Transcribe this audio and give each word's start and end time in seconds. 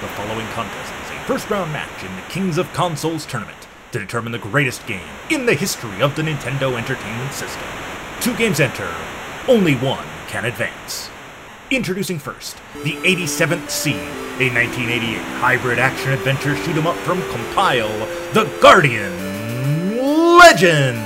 The 0.00 0.06
following 0.10 0.46
contest 0.48 0.92
is 1.04 1.10
a 1.10 1.24
first 1.24 1.50
round 1.50 1.72
match 1.72 2.04
in 2.04 2.14
the 2.14 2.22
Kings 2.28 2.56
of 2.56 2.72
Consoles 2.72 3.26
tournament 3.26 3.66
to 3.90 3.98
determine 3.98 4.30
the 4.30 4.38
greatest 4.38 4.86
game 4.86 5.08
in 5.28 5.44
the 5.44 5.54
history 5.54 6.00
of 6.00 6.14
the 6.14 6.22
Nintendo 6.22 6.78
Entertainment 6.78 7.32
System. 7.34 7.64
Two 8.20 8.36
games 8.36 8.60
enter, 8.60 8.88
only 9.48 9.74
one 9.74 10.06
can 10.28 10.44
advance. 10.44 11.10
Introducing 11.72 12.20
first, 12.20 12.58
the 12.84 12.92
87th 12.98 13.70
Seed, 13.70 13.96
a 14.38 14.46
1988 14.54 15.18
hybrid 15.40 15.80
action 15.80 16.12
adventure 16.12 16.54
shoot 16.54 16.76
'em 16.76 16.86
up 16.86 16.96
from 16.98 17.20
Compile, 17.32 18.06
The 18.34 18.44
Guardian 18.60 19.98
Legend! 20.38 20.98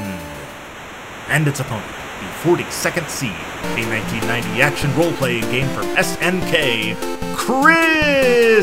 And 1.28 1.48
its 1.48 1.60
opponent, 1.60 2.01
the 2.22 2.28
42nd 2.48 3.08
Seed, 3.08 3.30
a 3.30 3.84
1990 3.88 4.62
action 4.62 4.94
role 4.96 5.12
playing 5.14 5.42
game 5.50 5.68
from 5.70 5.86
SNK, 5.96 6.94
Crystalis! 7.34 8.62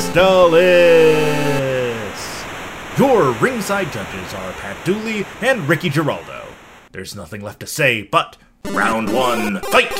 Your 2.98 3.32
ringside 3.34 3.92
judges 3.92 4.34
are 4.34 4.54
Pat 4.54 4.86
Dooley 4.86 5.26
and 5.42 5.68
Ricky 5.68 5.90
Giraldo. 5.90 6.46
There's 6.92 7.16
nothing 7.16 7.42
left 7.42 7.60
to 7.62 7.68
say 7.68 8.04
but 8.04 8.38
round 8.72 9.14
one, 9.14 9.62
fight! 9.64 9.92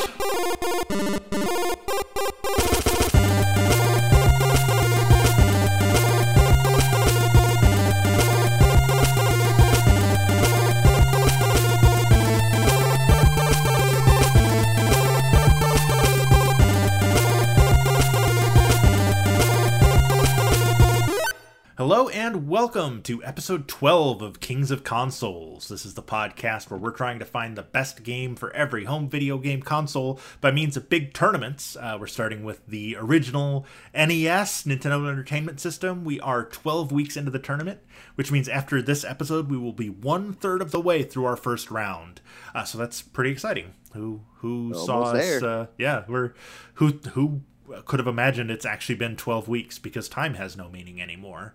And 22.40 22.48
welcome 22.48 23.02
to 23.02 23.22
episode 23.22 23.68
12 23.68 24.22
of 24.22 24.40
Kings 24.40 24.70
of 24.70 24.82
Consoles. 24.82 25.68
This 25.68 25.84
is 25.84 25.92
the 25.92 26.02
podcast 26.02 26.70
where 26.70 26.80
we're 26.80 26.90
trying 26.90 27.18
to 27.18 27.26
find 27.26 27.54
the 27.54 27.62
best 27.62 28.02
game 28.02 28.34
for 28.34 28.50
every 28.54 28.84
home 28.84 29.10
video 29.10 29.36
game 29.36 29.60
console 29.60 30.18
by 30.40 30.50
means 30.50 30.74
of 30.74 30.88
big 30.88 31.12
tournaments. 31.12 31.76
Uh, 31.76 31.98
we're 32.00 32.06
starting 32.06 32.42
with 32.42 32.66
the 32.66 32.96
original 32.98 33.66
NES, 33.92 34.62
Nintendo 34.62 35.06
Entertainment 35.06 35.60
System. 35.60 36.02
We 36.02 36.18
are 36.20 36.46
12 36.46 36.90
weeks 36.90 37.14
into 37.14 37.30
the 37.30 37.38
tournament, 37.38 37.80
which 38.14 38.32
means 38.32 38.48
after 38.48 38.80
this 38.80 39.04
episode, 39.04 39.50
we 39.50 39.58
will 39.58 39.74
be 39.74 39.90
one 39.90 40.32
third 40.32 40.62
of 40.62 40.70
the 40.70 40.80
way 40.80 41.02
through 41.02 41.26
our 41.26 41.36
first 41.36 41.70
round. 41.70 42.22
Uh, 42.54 42.64
so 42.64 42.78
that's 42.78 43.02
pretty 43.02 43.32
exciting. 43.32 43.74
Who 43.92 44.22
who 44.36 44.72
Almost 44.72 44.86
saw 44.86 45.02
us? 45.02 45.12
there. 45.12 45.44
Uh, 45.44 45.66
yeah, 45.76 46.04
we're 46.08 46.32
who 46.74 46.88
who 47.12 47.42
could 47.84 48.00
have 48.00 48.08
imagined 48.08 48.50
it's 48.50 48.64
actually 48.64 48.94
been 48.94 49.16
12 49.16 49.46
weeks 49.46 49.78
because 49.78 50.08
time 50.08 50.34
has 50.34 50.56
no 50.56 50.70
meaning 50.70 51.02
anymore. 51.02 51.54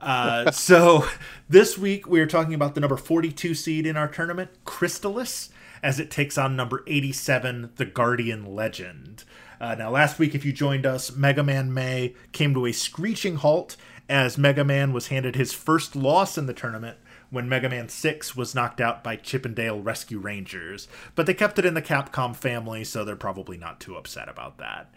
Uh, 0.00 0.50
so 0.50 1.04
this 1.48 1.76
week 1.76 2.06
we 2.06 2.20
are 2.20 2.26
talking 2.26 2.54
about 2.54 2.74
the 2.74 2.80
number 2.80 2.96
42 2.96 3.54
seed 3.54 3.86
in 3.86 3.96
our 3.96 4.08
tournament, 4.08 4.50
Crystalis, 4.64 5.50
as 5.82 6.00
it 6.00 6.10
takes 6.10 6.38
on 6.38 6.56
number 6.56 6.82
87, 6.86 7.70
the 7.76 7.84
Guardian 7.84 8.54
Legend. 8.54 9.24
Uh, 9.60 9.74
now, 9.74 9.90
last 9.90 10.18
week, 10.18 10.34
if 10.34 10.44
you 10.44 10.52
joined 10.52 10.86
us, 10.86 11.14
Mega 11.14 11.42
Man 11.42 11.72
May 11.72 12.14
came 12.32 12.54
to 12.54 12.66
a 12.66 12.72
screeching 12.72 13.36
halt 13.36 13.76
as 14.08 14.38
Mega 14.38 14.64
Man 14.64 14.92
was 14.92 15.08
handed 15.08 15.36
his 15.36 15.52
first 15.52 15.94
loss 15.94 16.38
in 16.38 16.46
the 16.46 16.54
tournament 16.54 16.96
when 17.28 17.48
Mega 17.48 17.68
Man 17.68 17.88
6 17.88 18.34
was 18.34 18.54
knocked 18.54 18.80
out 18.80 19.04
by 19.04 19.16
Chip 19.16 19.44
'n 19.44 19.54
Dale 19.54 19.80
Rescue 19.80 20.18
Rangers. 20.18 20.88
But 21.14 21.26
they 21.26 21.34
kept 21.34 21.58
it 21.58 21.66
in 21.66 21.74
the 21.74 21.82
Capcom 21.82 22.34
family, 22.34 22.84
so 22.84 23.04
they're 23.04 23.16
probably 23.16 23.56
not 23.56 23.80
too 23.80 23.96
upset 23.96 24.28
about 24.28 24.58
that. 24.58 24.92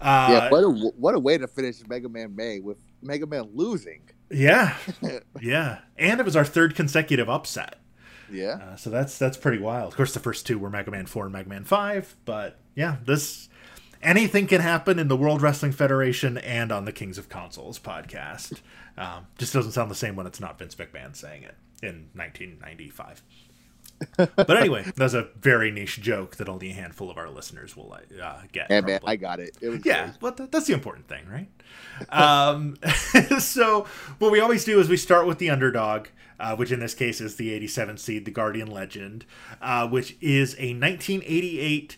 Uh, 0.00 0.28
yeah, 0.30 0.50
what 0.50 0.64
a 0.64 0.68
what 0.68 1.14
a 1.14 1.18
way 1.18 1.38
to 1.38 1.46
finish 1.46 1.76
Mega 1.88 2.08
Man 2.08 2.34
May 2.34 2.60
with 2.60 2.78
Mega 3.02 3.26
Man 3.26 3.50
losing. 3.54 4.02
Yeah, 4.30 4.76
yeah, 5.40 5.78
and 5.96 6.20
it 6.20 6.24
was 6.26 6.36
our 6.36 6.44
third 6.44 6.74
consecutive 6.74 7.28
upset. 7.28 7.78
Yeah, 8.30 8.58
Uh, 8.60 8.76
so 8.76 8.90
that's 8.90 9.18
that's 9.18 9.36
pretty 9.36 9.58
wild. 9.58 9.92
Of 9.92 9.96
course, 9.96 10.12
the 10.12 10.20
first 10.20 10.46
two 10.46 10.58
were 10.58 10.68
Mega 10.70 10.90
Man 10.90 11.06
Four 11.06 11.24
and 11.24 11.32
Mega 11.32 11.48
Man 11.48 11.64
Five, 11.64 12.16
but 12.24 12.58
yeah, 12.74 12.96
this 13.04 13.48
anything 14.02 14.46
can 14.48 14.60
happen 14.60 14.98
in 14.98 15.08
the 15.08 15.16
World 15.16 15.42
Wrestling 15.42 15.72
Federation 15.72 16.36
and 16.38 16.72
on 16.72 16.84
the 16.86 16.92
Kings 16.92 17.18
of 17.18 17.28
Consoles 17.28 17.78
podcast. 17.78 18.60
Um, 18.98 19.26
just 19.38 19.52
doesn't 19.52 19.72
sound 19.72 19.90
the 19.90 19.94
same 19.94 20.16
when 20.16 20.26
it's 20.26 20.40
not 20.40 20.58
Vince 20.58 20.74
McMahon 20.74 21.14
saying 21.14 21.42
it 21.44 21.54
in 21.82 22.08
1995. 22.14 23.22
But 24.16 24.56
anyway, 24.56 24.84
that's 24.96 25.14
a 25.14 25.28
very 25.40 25.70
niche 25.70 26.00
joke 26.00 26.36
that 26.36 26.48
only 26.48 26.70
a 26.70 26.74
handful 26.74 27.10
of 27.10 27.16
our 27.18 27.28
listeners 27.30 27.76
will 27.76 27.96
uh, 28.22 28.34
get. 28.52 28.66
and 28.70 28.86
man. 28.86 29.00
I 29.04 29.16
got 29.16 29.40
it. 29.40 29.56
It 29.60 29.68
was 29.68 29.84
Yeah, 29.84 30.04
great. 30.06 30.22
well, 30.22 30.32
that, 30.32 30.52
that's 30.52 30.66
the 30.66 30.74
important 30.74 31.08
thing, 31.08 31.24
right? 31.28 31.48
um, 32.10 32.76
so, 33.38 33.86
what 34.18 34.30
we 34.32 34.40
always 34.40 34.64
do 34.64 34.78
is 34.80 34.88
we 34.88 34.96
start 34.96 35.26
with 35.26 35.38
the 35.38 35.50
underdog, 35.50 36.08
uh, 36.38 36.54
which 36.56 36.70
in 36.72 36.80
this 36.80 36.94
case 36.94 37.20
is 37.20 37.36
the 37.36 37.52
87 37.52 37.96
seed, 37.98 38.24
the 38.24 38.30
Guardian 38.30 38.70
Legend, 38.70 39.24
uh, 39.62 39.88
which 39.88 40.16
is 40.20 40.54
a 40.58 40.74
1988. 40.74 41.96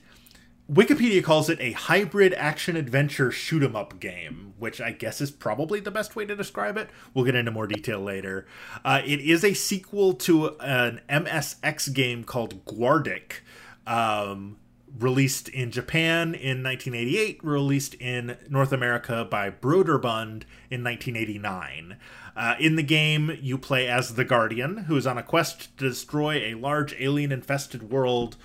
Wikipedia 0.70 1.24
calls 1.24 1.48
it 1.48 1.58
a 1.60 1.72
hybrid 1.72 2.34
action 2.34 2.76
adventure 2.76 3.30
shoot 3.30 3.62
'em 3.62 3.74
up 3.74 3.98
game, 4.00 4.52
which 4.58 4.82
I 4.82 4.92
guess 4.92 5.18
is 5.22 5.30
probably 5.30 5.80
the 5.80 5.90
best 5.90 6.14
way 6.14 6.26
to 6.26 6.36
describe 6.36 6.76
it. 6.76 6.90
We'll 7.14 7.24
get 7.24 7.34
into 7.34 7.50
more 7.50 7.66
detail 7.66 8.00
later. 8.00 8.46
Uh, 8.84 9.00
it 9.02 9.20
is 9.20 9.44
a 9.44 9.54
sequel 9.54 10.12
to 10.14 10.58
an 10.60 11.00
MSX 11.08 11.88
game 11.88 12.22
called 12.22 12.66
Guardic, 12.66 13.40
um, 13.86 14.58
released 14.98 15.48
in 15.48 15.70
Japan 15.70 16.34
in 16.34 16.62
1988, 16.62 17.42
released 17.42 17.94
in 17.94 18.36
North 18.50 18.72
America 18.72 19.26
by 19.30 19.48
Broderbund 19.48 20.42
in 20.70 20.84
1989. 20.84 21.96
Uh, 22.36 22.56
in 22.60 22.76
the 22.76 22.82
game, 22.82 23.38
you 23.40 23.56
play 23.56 23.88
as 23.88 24.16
the 24.16 24.24
Guardian, 24.24 24.84
who 24.84 24.98
is 24.98 25.06
on 25.06 25.16
a 25.16 25.22
quest 25.22 25.74
to 25.78 25.88
destroy 25.88 26.34
a 26.44 26.54
large 26.54 26.94
alien 27.00 27.32
infested 27.32 27.90
world 27.90 28.36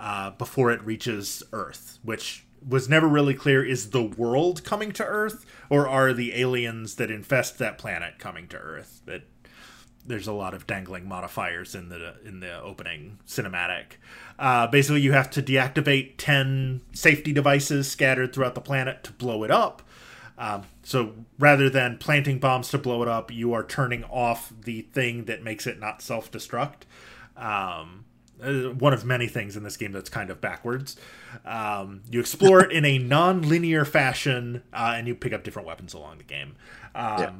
uh, 0.00 0.30
before 0.30 0.72
it 0.72 0.82
reaches 0.82 1.42
Earth, 1.52 1.98
which 2.02 2.46
was 2.66 2.88
never 2.88 3.06
really 3.06 3.34
clear 3.34 3.62
is 3.64 3.90
the 3.90 4.02
world 4.02 4.64
coming 4.64 4.92
to 4.92 5.04
Earth, 5.04 5.44
or 5.68 5.86
are 5.86 6.14
the 6.14 6.34
aliens 6.34 6.94
that 6.96 7.10
infest 7.10 7.58
that 7.58 7.76
planet 7.78 8.18
coming 8.18 8.48
to 8.48 8.56
Earth? 8.56 9.02
That 9.04 9.22
there's 10.06 10.26
a 10.26 10.32
lot 10.32 10.54
of 10.54 10.66
dangling 10.66 11.06
modifiers 11.06 11.74
in 11.74 11.90
the 11.90 12.14
in 12.24 12.40
the 12.40 12.60
opening 12.62 13.18
cinematic. 13.26 13.98
Uh, 14.38 14.66
basically, 14.66 15.02
you 15.02 15.12
have 15.12 15.30
to 15.30 15.42
deactivate 15.42 16.14
ten 16.16 16.80
safety 16.92 17.32
devices 17.32 17.90
scattered 17.90 18.32
throughout 18.32 18.54
the 18.54 18.60
planet 18.62 19.04
to 19.04 19.12
blow 19.12 19.44
it 19.44 19.50
up. 19.50 19.82
Um, 20.38 20.62
so 20.82 21.12
rather 21.38 21.68
than 21.68 21.98
planting 21.98 22.38
bombs 22.38 22.70
to 22.70 22.78
blow 22.78 23.02
it 23.02 23.08
up, 23.08 23.30
you 23.30 23.52
are 23.52 23.62
turning 23.62 24.04
off 24.04 24.50
the 24.64 24.80
thing 24.80 25.26
that 25.26 25.42
makes 25.42 25.66
it 25.66 25.78
not 25.78 26.00
self 26.00 26.32
destruct. 26.32 26.84
Um, 27.36 28.06
one 28.78 28.92
of 28.92 29.04
many 29.04 29.26
things 29.28 29.56
in 29.56 29.62
this 29.62 29.76
game 29.76 29.92
that's 29.92 30.10
kind 30.10 30.30
of 30.30 30.40
backwards. 30.40 30.96
Um, 31.44 32.02
you 32.10 32.20
explore 32.20 32.64
it 32.64 32.72
in 32.76 32.84
a 32.84 32.98
non 32.98 33.42
linear 33.42 33.84
fashion, 33.84 34.62
uh, 34.72 34.94
and 34.96 35.06
you 35.06 35.14
pick 35.14 35.32
up 35.32 35.44
different 35.44 35.66
weapons 35.68 35.94
along 35.94 36.18
the 36.18 36.24
game. 36.24 36.56
Um, 36.94 37.18
Yeah. 37.18 37.30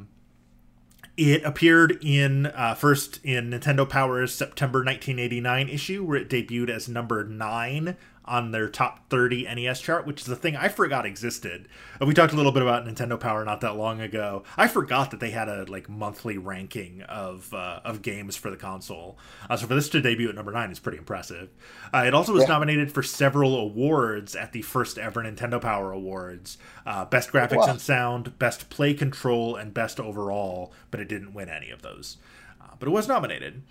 It 1.17 1.45
appeared 1.45 1.99
in 2.03 2.47
uh, 2.47 2.75
first 2.75 3.23
in 3.23 3.51
Nintendo 3.51 3.87
Power's 3.87 4.33
September 4.35 4.79
1989 4.79 5.69
issue, 5.69 6.03
where 6.05 6.17
it 6.17 6.31
debuted 6.31 6.71
as 6.71 6.89
number 6.89 7.25
nine 7.25 7.97
on 8.31 8.53
their 8.53 8.69
top 8.69 9.09
30 9.11 9.43
NES 9.55 9.81
chart, 9.81 10.07
which 10.07 10.23
is 10.23 10.29
a 10.29 10.37
thing 10.37 10.55
I 10.57 10.69
forgot 10.69 11.05
existed. 11.05 11.69
Uh, 12.01 12.07
We 12.07 12.15
talked 12.15 12.33
a 12.33 12.37
little 12.37 12.53
bit 12.53 12.63
about 12.63 12.87
Nintendo 12.87 13.19
Power 13.19 13.45
not 13.45 13.61
that 13.63 13.77
long 13.77 14.01
ago. 14.01 14.45
I 14.57 14.69
forgot 14.69 15.11
that 15.11 15.19
they 15.21 15.33
had 15.33 15.49
a 15.49 15.65
like 15.65 15.89
monthly 15.89 16.39
ranking 16.39 17.03
of 17.03 17.53
uh, 17.53 17.81
of 17.85 18.03
games 18.03 18.37
for 18.37 18.49
the 18.51 18.57
console. 18.57 19.19
Uh, 19.51 19.57
so 19.57 19.67
for 19.67 19.75
this 19.75 19.89
to 19.91 20.01
debut 20.01 20.29
at 20.29 20.35
number 20.37 20.53
nine 20.53 20.71
is 20.71 20.79
pretty 20.79 20.99
impressive. 20.99 21.51
Uh, 21.93 22.05
it 22.07 22.15
also 22.15 22.33
was 22.33 22.43
Yeah. 22.45 22.49
nominated 22.51 22.93
for 22.93 23.03
several 23.03 23.57
awards 23.59 24.37
at 24.37 24.53
the 24.53 24.63
first 24.63 24.97
ever 24.97 25.23
Nintendo 25.23 25.61
Power 25.61 25.91
Awards: 25.91 26.57
uh, 26.87 27.05
Best 27.07 27.33
Graphics 27.33 27.57
Wow. 27.57 27.71
and 27.71 27.81
Sound, 27.81 28.39
Best 28.39 28.71
Play 28.71 28.95
Control, 28.95 29.57
and 29.57 29.75
Best 29.75 29.99
Overall. 29.99 30.73
But 30.93 31.01
it 31.01 31.09
didn't 31.09 31.35
win 31.35 31.49
any 31.49 31.71
of 31.71 31.83
those. 31.83 32.19
Uh, 32.61 32.75
but 32.79 32.87
it 32.87 32.93
was 32.93 33.09
nominated. 33.09 33.63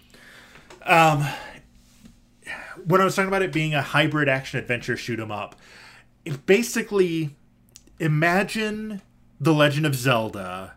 Um, 0.85 1.25
when 2.85 3.01
I 3.01 3.03
was 3.05 3.15
talking 3.15 3.27
about 3.27 3.41
it 3.41 3.51
being 3.53 3.73
a 3.73 3.81
hybrid 3.81 4.29
action 4.29 4.59
adventure 4.59 4.97
shoot 4.97 5.19
'em 5.19 5.31
up, 5.31 5.55
it 6.25 6.45
basically 6.45 7.35
imagine 7.99 9.01
the 9.39 9.53
Legend 9.53 9.85
of 9.85 9.95
Zelda 9.95 10.75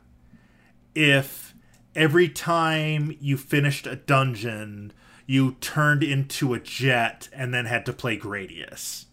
if 0.94 1.54
every 1.94 2.28
time 2.28 3.16
you 3.20 3.36
finished 3.36 3.86
a 3.86 3.96
dungeon, 3.96 4.92
you 5.26 5.52
turned 5.60 6.02
into 6.02 6.54
a 6.54 6.60
jet 6.60 7.28
and 7.32 7.52
then 7.54 7.66
had 7.66 7.86
to 7.86 7.92
play 7.92 8.18
Gradius. 8.18 9.06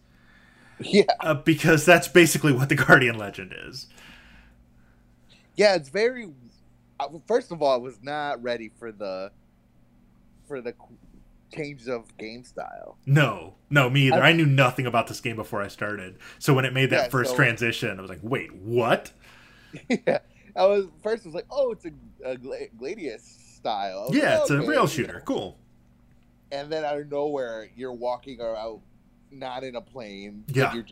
yeah, 0.79 1.03
Uh, 1.21 1.33
because 1.33 1.85
that's 1.85 2.07
basically 2.07 2.53
what 2.53 2.69
the 2.69 2.75
Guardian 2.75 3.17
Legend 3.17 3.53
is. 3.67 3.87
yeah. 5.55 5.75
It's 5.75 5.89
very. 5.89 6.29
First 7.27 7.51
of 7.51 7.61
all, 7.61 7.73
I 7.73 7.77
was 7.77 7.99
not 8.01 8.41
ready 8.43 8.69
for 8.77 8.91
the 8.91 9.31
for 10.47 10.61
the 10.61 10.73
change 11.53 11.87
of 11.87 12.15
game 12.17 12.43
style. 12.43 12.97
No, 13.05 13.55
no, 13.69 13.89
me 13.89 14.07
either. 14.07 14.21
I- 14.21 14.29
I, 14.29 14.33
knew 14.33 14.45
nothing 14.45 14.85
about 14.85 15.07
this 15.07 15.19
game 15.21 15.35
before 15.35 15.61
I 15.61 15.67
started. 15.67 16.17
So 16.39 16.53
when 16.53 16.65
it 16.65 16.73
made 16.73 16.89
that 16.91 17.05
Yeah, 17.05 17.09
first 17.09 17.31
so- 17.31 17.35
transition, 17.35 17.97
I 17.97 18.01
was 18.01 18.09
like, 18.09 18.19
wait, 18.21 18.53
what? 18.55 19.11
yeah, 19.89 20.19
I 20.55 20.65
was 20.65 20.85
first. 21.03 21.25
Was 21.25 21.35
like, 21.35 21.45
oh, 21.51 21.71
it's 21.71 21.85
a, 21.85 21.91
a 22.23 22.35
Gladius 22.37 23.21
style. 23.55 24.09
Yeah, 24.11 24.33
like, 24.33 24.41
it's 24.41 24.49
a 24.51 24.57
okay, 24.57 24.67
rail 24.67 24.81
you 24.83 24.87
shooter. 24.87 25.13
know. 25.13 25.19
Cool. 25.25 25.57
And 26.51 26.71
then 26.71 26.83
out 26.83 26.97
of 26.99 27.09
nowhere, 27.11 27.69
you're 27.75 27.93
walking 27.93 28.41
around 28.41 28.81
not 29.31 29.63
in 29.63 29.75
a 29.75 29.81
plane. 29.81 30.43
Yeah. 30.47 30.73
You're 30.73 30.85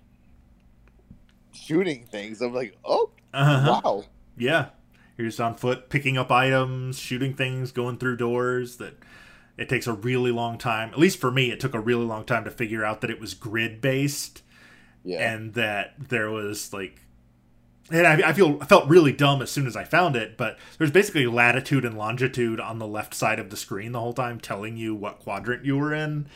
shooting 1.53 2.05
things. 2.05 2.41
I'm 2.41 2.53
like, 2.53 2.77
oh, 2.85 3.09
Uh-huh. 3.33 3.81
wow. 3.83 4.03
Yeah. 4.37 4.69
You're 5.17 5.27
just 5.27 5.41
on 5.41 5.55
foot, 5.55 5.89
picking 5.89 6.17
up 6.17 6.31
items, 6.31 6.99
shooting 6.99 7.33
things, 7.33 7.71
going 7.71 7.97
through 7.97 8.17
doors 8.17 8.77
that 8.77 8.97
it 9.57 9.67
takes 9.69 9.87
a 9.87 9.93
really 9.93 10.31
long 10.31 10.57
time. 10.57 10.89
At 10.89 10.99
least 10.99 11.19
for 11.19 11.31
me, 11.31 11.51
it 11.51 11.59
took 11.59 11.73
a 11.73 11.79
really 11.79 12.05
long 12.05 12.23
time 12.25 12.43
to 12.43 12.51
figure 12.51 12.85
out 12.85 13.01
that 13.01 13.09
it 13.09 13.19
was 13.19 13.33
grid 13.33 13.81
based 13.81 14.41
Yeah. 15.03 15.33
and 15.33 15.53
that 15.55 15.93
there 16.09 16.29
was 16.29 16.71
like 16.73 17.01
and 17.89 18.05
I, 18.05 18.29
I 18.29 18.33
feel 18.33 18.57
I 18.61 18.65
felt 18.65 18.89
really 18.89 19.13
dumb 19.13 19.41
as 19.41 19.49
soon 19.49 19.65
as 19.65 19.77
I 19.77 19.85
found 19.85 20.17
it, 20.17 20.35
but 20.35 20.57
there's 20.77 20.91
basically 20.91 21.25
latitude 21.25 21.85
and 21.85 21.97
longitude 21.97 22.59
on 22.59 22.79
the 22.79 22.87
left 22.87 23.13
side 23.13 23.39
of 23.39 23.49
the 23.49 23.55
screen 23.55 23.93
the 23.93 23.99
whole 24.01 24.11
time, 24.13 24.39
telling 24.41 24.75
you 24.75 24.93
what 24.93 25.19
quadrant 25.19 25.63
you 25.63 25.77
were 25.77 25.93
in. 25.93 26.27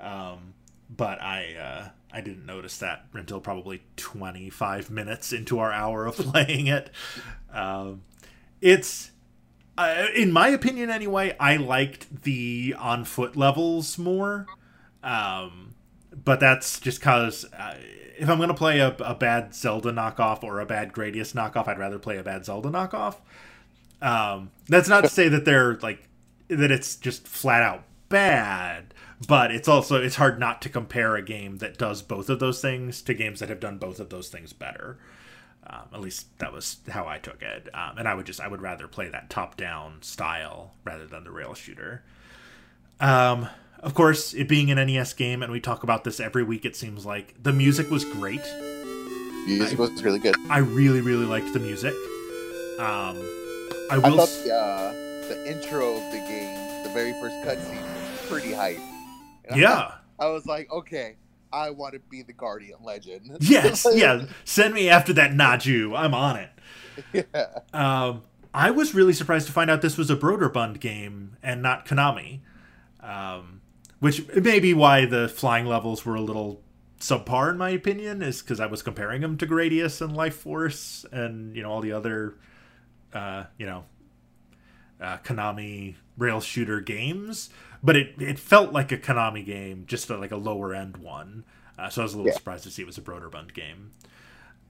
Um, 0.00 0.52
but 0.94 1.20
I 1.22 1.54
uh, 1.54 1.88
I 2.12 2.20
didn't 2.20 2.44
notice 2.44 2.76
that 2.78 3.06
until 3.14 3.40
probably 3.40 3.82
25 3.96 4.90
minutes 4.90 5.32
into 5.32 5.58
our 5.58 5.72
hour 5.72 6.04
of 6.04 6.16
playing 6.18 6.66
it. 6.66 6.90
Um, 7.52 8.02
it's 8.60 9.10
uh, 9.78 10.06
in 10.14 10.32
my 10.32 10.48
opinion 10.48 10.90
anyway. 10.90 11.34
I 11.40 11.56
liked 11.56 12.22
the 12.24 12.74
on 12.78 13.04
foot 13.04 13.36
levels 13.36 13.96
more. 13.96 14.46
Um, 15.02 15.74
but 16.24 16.40
that's 16.40 16.80
just 16.80 17.00
because 17.00 17.44
uh, 17.56 17.74
if 18.18 18.28
I'm 18.28 18.38
going 18.38 18.48
to 18.48 18.54
play 18.54 18.80
a, 18.80 18.94
a 18.98 19.14
bad 19.14 19.54
Zelda 19.54 19.92
knockoff 19.92 20.42
or 20.42 20.60
a 20.60 20.66
bad 20.66 20.92
Gradius 20.92 21.32
knockoff, 21.34 21.68
I'd 21.68 21.78
rather 21.78 21.98
play 21.98 22.18
a 22.18 22.22
bad 22.22 22.44
Zelda 22.44 22.68
knockoff. 22.68 23.16
Um, 24.02 24.50
that's 24.68 24.88
not 24.88 25.02
to 25.02 25.08
say 25.08 25.28
that 25.28 25.44
they're 25.44 25.76
like 25.76 26.08
that 26.48 26.70
it's 26.70 26.96
just 26.96 27.26
flat 27.26 27.62
out 27.62 27.84
bad, 28.08 28.94
but 29.26 29.50
it's 29.50 29.68
also 29.68 30.02
it's 30.02 30.16
hard 30.16 30.38
not 30.38 30.62
to 30.62 30.68
compare 30.68 31.16
a 31.16 31.22
game 31.22 31.58
that 31.58 31.78
does 31.78 32.02
both 32.02 32.28
of 32.28 32.38
those 32.40 32.60
things 32.60 33.02
to 33.02 33.14
games 33.14 33.40
that 33.40 33.48
have 33.48 33.60
done 33.60 33.78
both 33.78 34.00
of 34.00 34.10
those 34.10 34.28
things 34.28 34.52
better. 34.52 34.98
Um, 35.70 35.82
at 35.92 36.00
least 36.00 36.26
that 36.38 36.52
was 36.52 36.78
how 36.88 37.06
I 37.06 37.18
took 37.18 37.42
it, 37.42 37.68
um, 37.74 37.98
and 37.98 38.08
I 38.08 38.14
would 38.14 38.24
just 38.26 38.40
I 38.40 38.48
would 38.48 38.62
rather 38.62 38.88
play 38.88 39.08
that 39.08 39.28
top 39.28 39.56
down 39.58 40.00
style 40.00 40.72
rather 40.84 41.06
than 41.06 41.24
the 41.24 41.30
rail 41.30 41.52
shooter. 41.54 42.02
Um, 43.00 43.48
of 43.80 43.94
course, 43.94 44.32
it 44.34 44.48
being 44.48 44.70
an 44.70 44.78
NES 44.84 45.12
game, 45.12 45.42
and 45.42 45.52
we 45.52 45.60
talk 45.60 45.82
about 45.82 46.04
this 46.04 46.20
every 46.20 46.42
week. 46.42 46.64
It 46.64 46.74
seems 46.74 47.04
like 47.04 47.34
the 47.42 47.52
music 47.52 47.90
was 47.90 48.04
great. 48.04 48.40
Music 49.46 49.78
was 49.78 50.02
really 50.02 50.18
good. 50.18 50.34
I 50.50 50.58
really, 50.58 51.00
really 51.00 51.24
liked 51.26 51.52
the 51.52 51.60
music. 51.60 51.94
Um, 52.78 53.16
I 53.90 53.94
I 53.94 53.98
will. 53.98 54.16
thought 54.26 54.44
the, 54.44 54.54
uh, 54.54 54.92
the 55.28 55.50
intro 55.50 55.96
of 55.96 56.02
the 56.12 56.18
game, 56.18 56.82
the 56.84 56.90
very 56.94 57.12
first 57.20 57.34
cutscene, 57.46 57.82
was 57.82 58.28
pretty 58.30 58.52
hype. 58.52 58.78
And 59.44 59.54
I- 59.56 59.58
yeah. 59.58 59.92
I 60.18 60.26
was 60.28 60.46
like, 60.46 60.70
okay, 60.72 61.16
I 61.52 61.70
want 61.70 61.94
to 61.94 62.00
be 62.00 62.22
the 62.22 62.32
Guardian 62.32 62.78
Legend. 62.82 63.38
Yes. 63.40 63.86
Yeah. 63.94 64.26
Send 64.44 64.74
me 64.74 64.88
after 64.88 65.12
that 65.14 65.32
Naju. 65.32 65.98
I'm 65.98 66.14
on 66.14 66.36
it. 66.36 66.50
yeah. 67.12 67.46
Um, 67.72 68.22
I 68.52 68.70
was 68.70 68.94
really 68.94 69.12
surprised 69.12 69.46
to 69.46 69.52
find 69.52 69.70
out 69.70 69.82
this 69.82 69.96
was 69.96 70.10
a 70.10 70.16
Broderbund 70.16 70.80
game 70.80 71.36
and 71.42 71.62
not 71.62 71.86
Konami, 71.86 72.40
um, 73.00 73.60
which 74.00 74.26
may 74.34 74.58
be 74.58 74.74
why 74.74 75.04
the 75.04 75.28
flying 75.28 75.66
levels 75.66 76.04
were 76.04 76.14
a 76.14 76.20
little 76.20 76.62
subpar 76.98 77.50
in 77.50 77.58
my 77.58 77.70
opinion. 77.70 78.22
Is 78.22 78.42
because 78.42 78.58
I 78.60 78.66
was 78.66 78.82
comparing 78.82 79.20
them 79.20 79.36
to 79.38 79.46
Gradius 79.46 80.00
and 80.00 80.16
Life 80.16 80.36
Force 80.36 81.04
and 81.12 81.54
you 81.56 81.62
know 81.62 81.70
all 81.70 81.80
the 81.80 81.92
other, 81.92 82.34
uh, 83.12 83.44
you 83.58 83.66
know, 83.66 83.84
uh, 85.00 85.18
Konami 85.18 85.94
rail 86.16 86.40
shooter 86.40 86.80
games. 86.80 87.50
But 87.82 87.96
it 87.96 88.14
it 88.20 88.38
felt 88.38 88.72
like 88.72 88.90
a 88.92 88.98
Konami 88.98 89.44
game, 89.44 89.84
just 89.86 90.10
a, 90.10 90.16
like 90.16 90.32
a 90.32 90.36
lower 90.36 90.74
end 90.74 90.96
one. 90.98 91.44
Uh, 91.78 91.88
so 91.88 92.02
I 92.02 92.04
was 92.04 92.14
a 92.14 92.16
little 92.16 92.30
Yeah. 92.32 92.36
surprised 92.36 92.64
to 92.64 92.70
see 92.70 92.82
it 92.82 92.86
was 92.86 92.98
a 92.98 93.02
Broderbund 93.02 93.54
game. 93.54 93.92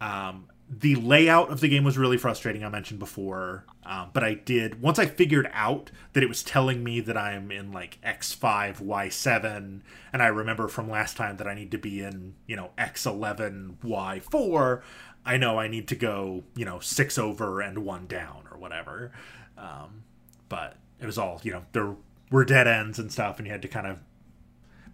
Um, 0.00 0.48
the 0.70 0.96
layout 0.96 1.50
of 1.50 1.60
the 1.60 1.68
game 1.68 1.82
was 1.82 1.96
really 1.96 2.18
frustrating. 2.18 2.62
I 2.62 2.68
mentioned 2.68 2.98
before, 3.00 3.64
um, 3.86 4.10
but 4.12 4.22
I 4.22 4.34
did 4.34 4.82
once 4.82 4.98
I 4.98 5.06
figured 5.06 5.48
out 5.54 5.90
that 6.12 6.22
it 6.22 6.28
was 6.28 6.42
telling 6.42 6.84
me 6.84 7.00
that 7.00 7.16
I'm 7.16 7.50
in 7.50 7.72
like 7.72 7.98
X 8.02 8.32
five 8.34 8.80
Y 8.80 9.08
seven, 9.08 9.82
and 10.12 10.22
I 10.22 10.26
remember 10.26 10.68
from 10.68 10.90
last 10.90 11.16
time 11.16 11.38
that 11.38 11.48
I 11.48 11.54
need 11.54 11.70
to 11.70 11.78
be 11.78 12.02
in 12.02 12.34
you 12.46 12.54
know 12.54 12.70
X 12.76 13.06
eleven 13.06 13.78
Y 13.82 14.20
four. 14.20 14.82
I 15.24 15.36
know 15.38 15.58
I 15.58 15.68
need 15.68 15.88
to 15.88 15.96
go 15.96 16.44
you 16.54 16.66
know 16.66 16.80
six 16.80 17.16
over 17.18 17.60
and 17.62 17.78
one 17.78 18.06
down 18.06 18.44
or 18.52 18.58
whatever. 18.58 19.10
Um, 19.56 20.04
but 20.50 20.76
it 21.00 21.06
was 21.06 21.16
all 21.16 21.40
you 21.42 21.52
know 21.52 21.64
there 21.72 21.94
were 22.30 22.44
dead 22.44 22.66
ends 22.66 22.98
and 22.98 23.10
stuff, 23.12 23.38
and 23.38 23.46
you 23.46 23.52
had 23.52 23.62
to 23.62 23.68
kind 23.68 23.86
of 23.86 23.98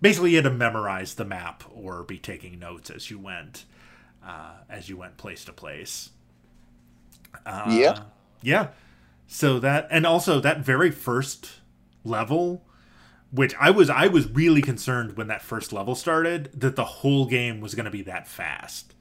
basically 0.00 0.30
you 0.30 0.36
had 0.36 0.44
to 0.44 0.50
memorize 0.50 1.14
the 1.14 1.24
map 1.24 1.64
or 1.72 2.02
be 2.02 2.18
taking 2.18 2.58
notes 2.58 2.90
as 2.90 3.10
you 3.10 3.18
went 3.18 3.64
uh, 4.24 4.52
as 4.70 4.88
you 4.88 4.96
went 4.96 5.16
place 5.16 5.44
to 5.44 5.52
place. 5.52 6.10
Uh, 7.44 7.64
Yeah. 7.68 7.98
yeah. 8.42 8.68
So 9.26 9.58
that 9.58 9.88
and 9.90 10.06
also 10.06 10.40
that 10.40 10.60
very 10.60 10.90
first 10.90 11.60
level, 12.04 12.64
which 13.32 13.54
I 13.58 13.70
was 13.70 13.90
I 13.90 14.06
was 14.06 14.28
really 14.28 14.62
concerned 14.62 15.16
when 15.16 15.26
that 15.28 15.42
first 15.42 15.72
level 15.72 15.94
started 15.94 16.50
that 16.60 16.76
the 16.76 16.84
whole 16.84 17.26
game 17.26 17.60
was 17.60 17.74
going 17.74 17.86
to 17.86 17.90
be 17.90 18.02
that 18.02 18.28
fast 18.28 18.94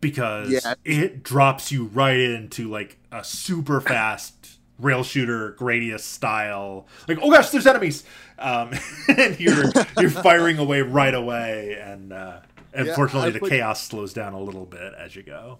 because 0.00 0.50
Yeah. 0.50 0.74
it 0.84 1.22
drops 1.22 1.70
you 1.72 1.84
right 1.86 2.18
into 2.18 2.68
like 2.68 2.98
a 3.12 3.22
super 3.24 3.80
fast 3.80 4.57
rail 4.78 5.02
shooter 5.02 5.56
Gradius 5.58 6.00
style 6.00 6.86
like 7.08 7.18
oh 7.20 7.30
gosh 7.30 7.50
there's 7.50 7.66
enemies 7.66 8.04
um, 8.38 8.72
and 9.16 9.38
you're 9.40 9.64
you're 9.98 10.10
firing 10.22 10.58
away 10.58 10.82
right 10.82 11.14
away 11.14 11.78
and 11.80 12.12
uh, 12.12 12.40
unfortunately 12.72 13.28
I 13.28 13.32
the 13.32 13.40
put- 13.40 13.50
chaos 13.50 13.82
slows 13.82 14.12
down 14.12 14.32
a 14.34 14.40
little 14.40 14.66
bit 14.66 14.94
as 14.94 15.16
you 15.16 15.22
go 15.22 15.58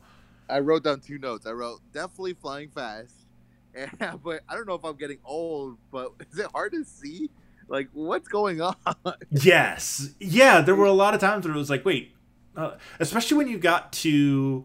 I 0.49 0.61
wrote 0.61 0.85
down 0.85 1.01
two 1.01 1.19
notes. 1.19 1.47
I 1.47 1.53
wrote 1.53 1.81
definitely 1.93 2.35
flying 2.35 2.71
fast, 2.71 3.15
and, 3.75 3.91
but 4.23 4.41
I 4.49 4.55
don't 4.55 4.67
know 4.67 4.75
if 4.75 4.85
I'm 4.85 4.97
getting 4.97 5.19
old. 5.25 5.77
But 5.91 6.13
is 6.33 6.39
it 6.39 6.47
hard 6.53 6.73
to 6.73 6.85
see? 6.85 7.31
Like 7.69 7.89
what's 7.93 8.29
going 8.29 8.61
on? 8.63 8.75
Yes. 9.31 10.15
Yeah, 10.19 10.63
there 10.63 10.75
were 10.75 10.87
a 10.87 10.93
lot 10.93 11.15
of 11.15 11.21
times 11.21 11.45
where 11.45 11.55
it 11.55 11.59
was 11.59 11.69
like, 11.69 11.85
wait, 11.85 12.15
uh, 12.57 12.77
especially 12.99 13.37
when 13.37 13.49
you 13.49 13.59
got 13.59 13.93
to 13.93 14.65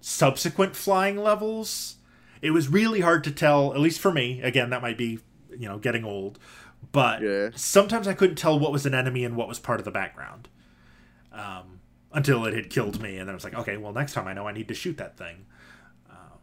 subsequent 0.00 0.76
flying 0.76 1.16
levels, 1.16 1.95
it 2.42 2.50
was 2.50 2.68
really 2.68 3.00
hard 3.00 3.24
to 3.24 3.30
tell, 3.30 3.72
at 3.74 3.80
least 3.80 4.00
for 4.00 4.12
me. 4.12 4.40
Again, 4.42 4.70
that 4.70 4.82
might 4.82 4.98
be, 4.98 5.18
you 5.50 5.68
know, 5.68 5.78
getting 5.78 6.04
old, 6.04 6.38
but 6.92 7.22
Yeah. 7.22 7.50
sometimes 7.54 8.06
I 8.08 8.14
couldn't 8.14 8.36
tell 8.36 8.58
what 8.58 8.72
was 8.72 8.86
an 8.86 8.94
enemy 8.94 9.24
and 9.24 9.36
what 9.36 9.48
was 9.48 9.58
part 9.58 9.80
of 9.80 9.84
the 9.84 9.90
background. 9.90 10.48
Um, 11.32 11.80
until 12.12 12.46
it 12.46 12.54
had 12.54 12.70
killed 12.70 13.00
me, 13.02 13.18
and 13.18 13.28
then 13.28 13.34
I 13.34 13.34
was 13.34 13.44
like, 13.44 13.54
okay, 13.54 13.76
well, 13.76 13.92
next 13.92 14.14
time 14.14 14.26
I 14.26 14.32
know 14.32 14.48
I 14.48 14.52
need 14.52 14.68
to 14.68 14.74
shoot 14.74 14.96
that 14.96 15.18
thing. 15.18 15.44
Um, 16.08 16.38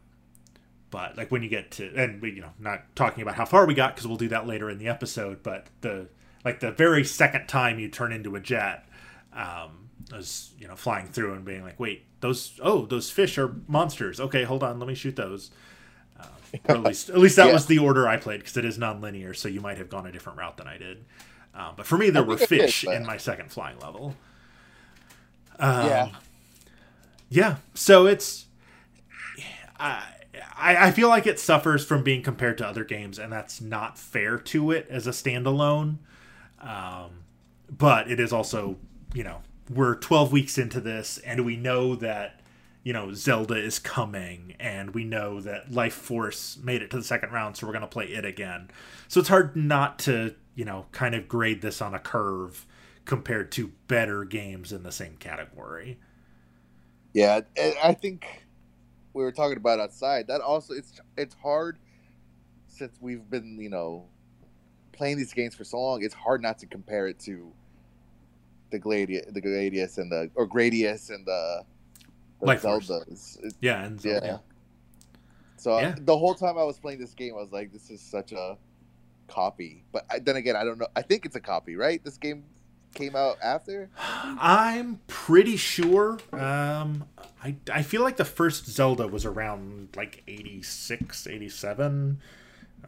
but 0.92 1.18
like 1.18 1.32
when 1.32 1.42
you 1.42 1.50
get 1.50 1.72
to, 1.72 1.92
and 1.96 2.22
we, 2.22 2.32
you 2.34 2.42
know, 2.42 2.52
not 2.60 2.96
talking 2.96 3.24
about 3.24 3.36
how 3.36 3.46
far 3.46 3.66
we 3.66 3.74
got 3.74 3.96
because 3.96 4.08
we'll 4.08 4.18
do 4.18 4.28
that 4.28 4.46
later 4.46 4.70
in 4.70 4.78
the 4.78 4.88
episode. 4.88 5.42
But 5.42 5.68
the 5.82 6.10
like 6.46 6.60
the 6.60 6.72
very 6.72 7.04
second 7.04 7.48
time 7.48 7.80
you 7.80 7.88
turn 7.90 8.12
into 8.12 8.36
a 8.36 8.40
jet, 8.40 8.88
um, 9.34 9.90
was 10.12 10.52
you 10.60 10.68
know 10.68 10.76
flying 10.76 11.08
through 11.08 11.34
and 11.34 11.44
being 11.44 11.64
like, 11.64 11.80
wait, 11.80 12.06
those 12.20 12.60
oh 12.62 12.86
those 12.86 13.10
fish 13.10 13.40
are 13.40 13.56
monsters. 13.68 14.20
Okay, 14.20 14.44
hold 14.44 14.62
on, 14.62 14.78
let 14.78 14.88
me 14.88 14.94
shoot 14.94 15.16
those. 15.16 15.50
Or 16.68 16.76
at 16.76 16.84
least 16.84 17.10
at 17.10 17.18
least 17.18 17.36
that 17.38 17.48
Yeah. 17.48 17.54
was 17.54 17.66
the 17.66 17.80
order 17.80 18.08
I 18.08 18.18
played 18.18 18.40
because 18.42 18.58
it 18.58 18.66
is 18.66 18.78
non-linear, 18.78 19.34
so 19.34 19.48
you 19.48 19.62
might 19.62 19.78
have 19.78 19.90
gone 19.90 20.06
a 20.06 20.12
different 20.12 20.38
route 20.38 20.58
than 20.58 20.68
I 20.68 20.78
did. 20.78 21.06
Um, 21.56 21.74
but 21.78 21.86
for 21.86 21.98
me, 21.98 22.10
there 22.10 22.24
I 22.24 22.26
were 22.26 22.38
think 22.38 22.52
I 22.52 22.56
did, 22.56 22.62
fish 22.66 22.84
in 22.86 23.06
my 23.06 23.18
second 23.18 23.52
flying 23.52 23.80
level. 23.80 24.16
Um, 25.60 25.88
yeah. 25.88 26.10
yeah. 27.30 27.56
So 27.74 28.06
it's 28.08 28.46
I 29.80 30.04
I 30.58 30.88
I 30.88 30.92
feel 30.92 31.10
like 31.10 31.28
it 31.28 31.40
suffers 31.40 31.86
from 31.86 32.04
being 32.04 32.22
compared 32.24 32.58
to 32.60 32.68
other 32.68 32.84
games, 32.84 33.20
and 33.20 33.32
that's 33.32 33.62
not 33.62 33.98
fair 33.98 34.38
to 34.38 34.72
it 34.72 34.88
as 34.90 35.06
a 35.08 35.12
standalone. 35.12 35.98
Um, 36.62 37.24
but 37.70 38.10
it 38.10 38.20
is 38.20 38.32
also, 38.32 38.78
you 39.14 39.24
know, 39.24 39.42
we're 39.70 39.96
12 39.96 40.32
weeks 40.32 40.58
into 40.58 40.80
this, 40.80 41.18
and 41.20 41.44
we 41.46 41.56
know 41.58 41.96
that, 41.96 42.40
you 42.84 42.94
know, 42.94 43.14
Zelda 43.14 43.56
is 43.56 43.80
coming, 43.80 44.56
and 44.60 44.94
we 44.94 45.04
know 45.04 45.40
that 45.42 45.72
Life 45.72 45.94
Force 45.94 46.58
made 46.62 46.82
it 46.82 46.92
to 46.92 46.98
the 46.98 47.04
second 47.04 47.32
round, 47.32 47.56
so 47.56 47.66
we're 47.66 47.74
going 47.74 47.82
to 47.82 47.88
play 47.88 48.06
it 48.08 48.26
again. 48.26 48.70
So 49.08 49.20
it's 49.20 49.30
hard 49.30 49.56
not 49.56 50.00
to, 50.00 50.36
you 50.56 50.66
know, 50.66 50.88
kind 50.92 51.16
of 51.16 51.28
grade 51.28 51.62
this 51.62 51.82
on 51.82 51.94
a 51.94 52.00
curve 52.00 52.66
compared 53.06 53.52
to 53.54 53.72
better 53.88 54.26
games 54.26 54.72
in 54.72 54.84
the 54.84 54.92
same 54.92 55.16
category. 55.18 55.98
Yeah, 57.14 57.42
I 57.84 57.94
think 57.94 58.44
we 59.14 59.24
were 59.24 59.32
talking 59.32 59.58
about 59.58 59.80
outside. 59.80 60.28
That 60.28 60.42
also 60.42 60.74
it's 60.74 61.00
it's 61.18 61.36
hard 61.36 61.78
since 62.68 62.98
we've 63.00 63.30
been 63.30 63.60
you 63.62 63.70
know 63.70 64.06
playing 64.92 65.18
these 65.18 65.34
games 65.34 65.56
for 65.56 65.64
so 65.64 65.80
long. 65.80 66.04
It's 66.04 66.14
hard 66.14 66.42
not 66.42 66.58
to 66.60 66.66
compare 66.66 67.08
it 67.08 67.20
to 67.20 67.52
the 68.72 68.80
Gladius, 68.80 69.32
the 69.32 69.42
Gladius 69.42 70.00
and 70.00 70.12
the 70.12 70.30
or 70.36 70.48
Gradius 70.48 71.12
and 71.12 71.26
the, 71.26 71.64
the 71.64 71.66
Life. 72.48 72.62
Zeldas. 72.64 73.44
It- 73.44 73.56
Yeah, 73.62 73.84
and 73.84 74.04
yeah. 74.04 74.38
So 75.58 75.80
Yeah. 75.80 75.96
the 76.00 76.18
whole 76.18 76.36
time 76.36 76.58
I 76.58 76.64
was 76.64 76.78
playing 76.80 77.00
this 77.00 77.14
game, 77.14 77.34
I 77.36 77.42
was 77.42 77.52
like, 77.52 77.72
"This 77.72 77.90
is 77.90 78.02
such 78.02 78.32
a 78.34 78.58
copy." 79.28 79.84
But 79.92 80.06
I, 80.10 80.20
then 80.20 80.36
again, 80.36 80.56
I 80.56 80.64
don't 80.64 80.78
know. 80.78 80.88
I 80.96 81.02
think 81.02 81.26
it's 81.26 81.36
a 81.36 81.40
copy, 81.42 81.76
right? 81.76 82.04
This 82.04 82.18
game 82.18 82.44
came 82.94 83.16
out 83.16 83.38
after. 83.42 83.90
I'm 83.98 85.00
pretty 85.08 85.56
sure. 85.58 86.20
Um, 86.34 87.06
I, 87.44 87.56
I 87.72 87.82
feel 87.82 88.02
like 88.04 88.18
the 88.18 88.26
first 88.26 88.66
Zelda 88.68 89.08
was 89.08 89.26
around 89.26 89.90
like 89.96 90.22
86, 90.28 91.28
87. 91.28 92.20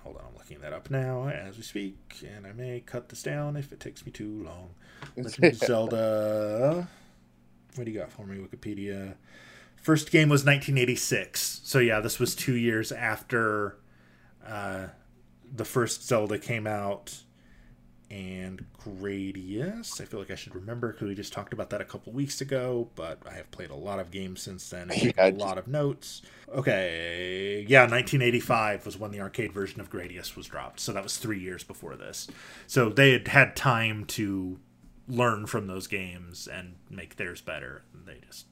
Hold 0.04 0.18
on, 0.18 0.26
I'm 0.30 0.36
looking 0.38 0.60
that 0.60 0.74
up 0.74 0.92
now 0.92 1.28
as 1.30 1.58
we 1.58 1.64
speak, 1.64 1.98
and 2.36 2.46
I 2.46 2.52
may 2.52 2.82
cut 2.86 3.10
this 3.10 3.24
down 3.24 3.56
if 3.56 3.72
it 3.72 3.80
takes 3.80 4.06
me 4.06 4.12
too 4.12 4.44
long. 4.44 4.70
Legend 5.18 5.56
Zelda. 5.66 6.88
What 7.76 7.86
do 7.86 7.92
you 7.92 8.00
got 8.00 8.12
for 8.12 8.26
me, 8.26 8.38
Wikipedia? 8.38 9.16
First 9.86 10.10
game 10.10 10.30
was 10.30 10.42
1986. 10.42 11.62
So 11.64 11.78
yeah, 11.78 12.00
this 12.00 12.18
was 12.20 12.34
two 12.34 12.56
years 12.56 12.92
after 12.92 13.78
uh, 14.44 14.88
the 15.56 15.64
first 15.64 16.08
Zelda 16.08 16.40
came 16.40 16.66
out. 16.66 17.14
And 18.10 18.66
Gradius. 18.84 20.02
I 20.02 20.06
feel 20.06 20.20
like 20.20 20.32
I 20.32 20.36
should 20.36 20.56
remember 20.56 20.92
because 20.92 21.08
we 21.08 21.14
just 21.14 21.34
talked 21.34 21.54
about 21.54 21.70
that 21.70 21.82
a 21.82 21.86
couple 21.86 22.14
weeks 22.14 22.42
ago, 22.42 22.90
but 22.96 23.20
I 23.30 23.34
have 23.34 23.50
played 23.52 23.70
a 23.70 23.76
lot 23.76 24.00
of 24.00 24.10
games 24.10 24.42
since 24.42 24.68
then. 24.70 24.90
and 24.90 25.04
Yeah, 25.04 25.12
a 25.18 25.32
just- 25.32 25.42
lot 25.42 25.58
of 25.60 25.68
notes. 25.68 26.24
Okay, 26.52 27.64
yeah, 27.68 27.82
1985 27.82 28.86
was 28.88 28.98
when 28.98 29.12
the 29.12 29.22
arcade 29.22 29.52
version 29.54 29.82
of 29.82 29.92
Gradius 29.92 30.36
was 30.36 30.48
dropped. 30.48 30.80
So 30.80 30.94
that 30.94 31.04
was 31.04 31.18
three 31.18 31.40
years 31.40 31.64
before 31.64 31.96
this. 31.96 32.28
So 32.66 32.90
they 32.90 33.12
had 33.12 33.28
had 33.28 33.56
time 33.56 34.06
to 34.06 34.60
learn 35.08 35.46
from 35.46 35.68
those 35.68 35.86
games 35.88 36.48
and 36.48 36.76
make 36.90 37.18
theirs 37.18 37.42
better. 37.42 37.84
And 37.94 38.08
they 38.08 38.20
just 38.26 38.46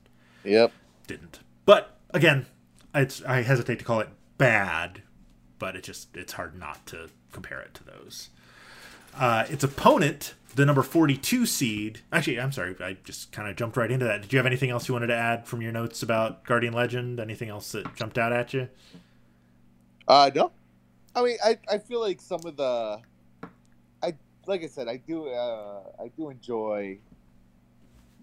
Yep. 0.44 0.72
Didn't. 1.08 1.40
But 1.66 1.98
again, 2.12 2.46
it's 2.94 3.24
I 3.24 3.42
hesitate 3.42 3.80
to 3.80 3.86
call 3.86 4.00
it 4.00 4.10
bad, 4.38 5.02
but 5.60 5.76
it 5.76 5.84
just 5.84 6.16
it's 6.16 6.34
hard 6.34 6.58
not 6.58 6.86
to 6.88 7.10
compare 7.32 7.60
it 7.62 7.74
to 7.76 7.84
those. 7.84 8.30
Uh, 9.16 9.46
its 9.48 9.64
opponent, 9.64 10.34
the 10.56 10.66
number 10.66 10.82
42 10.82 11.46
seed. 11.46 12.02
Actually, 12.12 12.40
I'm 12.40 12.52
sorry, 12.52 12.76
I 12.80 12.98
just 13.04 13.32
kind 13.32 13.48
of 13.48 13.56
jumped 13.56 13.78
right 13.78 13.92
into 13.92 14.06
that. 14.06 14.24
Did 14.24 14.34
you 14.34 14.38
have 14.40 14.46
anything 14.46 14.72
else 14.72 14.88
you 14.88 14.94
wanted 14.94 15.08
to 15.08 15.16
add 15.16 15.46
from 15.46 15.62
your 15.62 15.72
notes 15.72 16.02
about 16.02 16.44
Guardian 16.46 16.74
Legend? 16.74 17.20
Anything 17.20 17.50
else 17.50 17.72
that 17.74 17.96
jumped 17.96 18.18
out 18.18 18.34
at 18.34 18.54
you? 18.54 18.70
Uh 20.08 20.32
no. 20.34 20.52
I 21.16 21.22
mean, 21.22 21.38
I, 21.44 21.58
I 21.70 21.78
feel 21.78 22.02
like 22.02 22.20
some 22.20 22.42
of 22.46 22.58
the, 22.58 23.00
I 24.02 24.14
like 24.48 24.64
I 24.64 24.68
said, 24.68 24.88
I 24.88 24.98
do 24.98 25.28
uh, 25.30 25.84
I 26.00 26.08
do 26.18 26.30
enjoy 26.30 26.98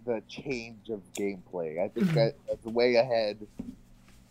the 0.05 0.23
change 0.29 0.89
of 0.89 1.01
gameplay. 1.15 1.83
I 1.83 1.89
think 1.89 2.09
mhm. 2.09 2.15
that 2.15 2.35
that's 2.49 2.65
way 2.65 2.97
ahead 2.97 3.39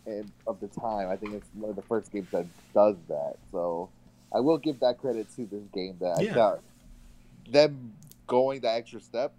and 0.06 0.30
of 0.46 0.60
the 0.60 0.68
time. 0.68 1.08
I 1.08 1.16
think 1.16 1.34
it's 1.34 1.46
one 1.54 1.70
of 1.70 1.76
the 1.76 1.82
first 1.82 2.12
games 2.12 2.28
that 2.32 2.46
does 2.74 2.96
that. 3.08 3.34
So 3.52 3.88
I 4.34 4.40
will 4.40 4.58
give 4.58 4.80
that 4.80 4.98
credit 4.98 5.28
to 5.36 5.46
this 5.46 5.64
game. 5.72 5.96
That 6.00 6.22
Yeah. 6.22 6.30
I 6.30 6.34
thought 6.34 6.60
them 7.50 7.94
going 8.26 8.60
the 8.60 8.70
extra 8.70 9.00
step, 9.00 9.32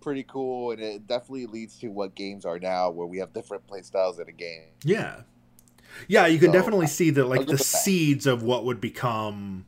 pretty 0.00 0.24
cool, 0.24 0.72
and 0.72 0.80
it 0.80 1.06
definitely 1.06 1.46
leads 1.46 1.78
to 1.78 1.88
what 1.88 2.14
games 2.14 2.44
are 2.44 2.58
now, 2.58 2.90
where 2.90 3.06
we 3.06 3.18
have 3.18 3.32
different 3.32 3.66
play 3.66 3.82
styles 3.82 4.18
in 4.18 4.28
a 4.28 4.32
game. 4.32 4.68
Yeah. 4.84 5.22
Yeah, 6.08 6.26
you 6.26 6.38
can 6.38 6.48
So, 6.48 6.52
definitely 6.52 6.86
see 6.86 7.10
the 7.10 7.24
like 7.24 7.40
the 7.40 7.46
give 7.46 7.54
it 7.54 7.58
that. 7.58 7.64
seeds 7.64 8.26
of 8.26 8.42
what 8.42 8.64
would 8.64 8.80
become 8.80 9.66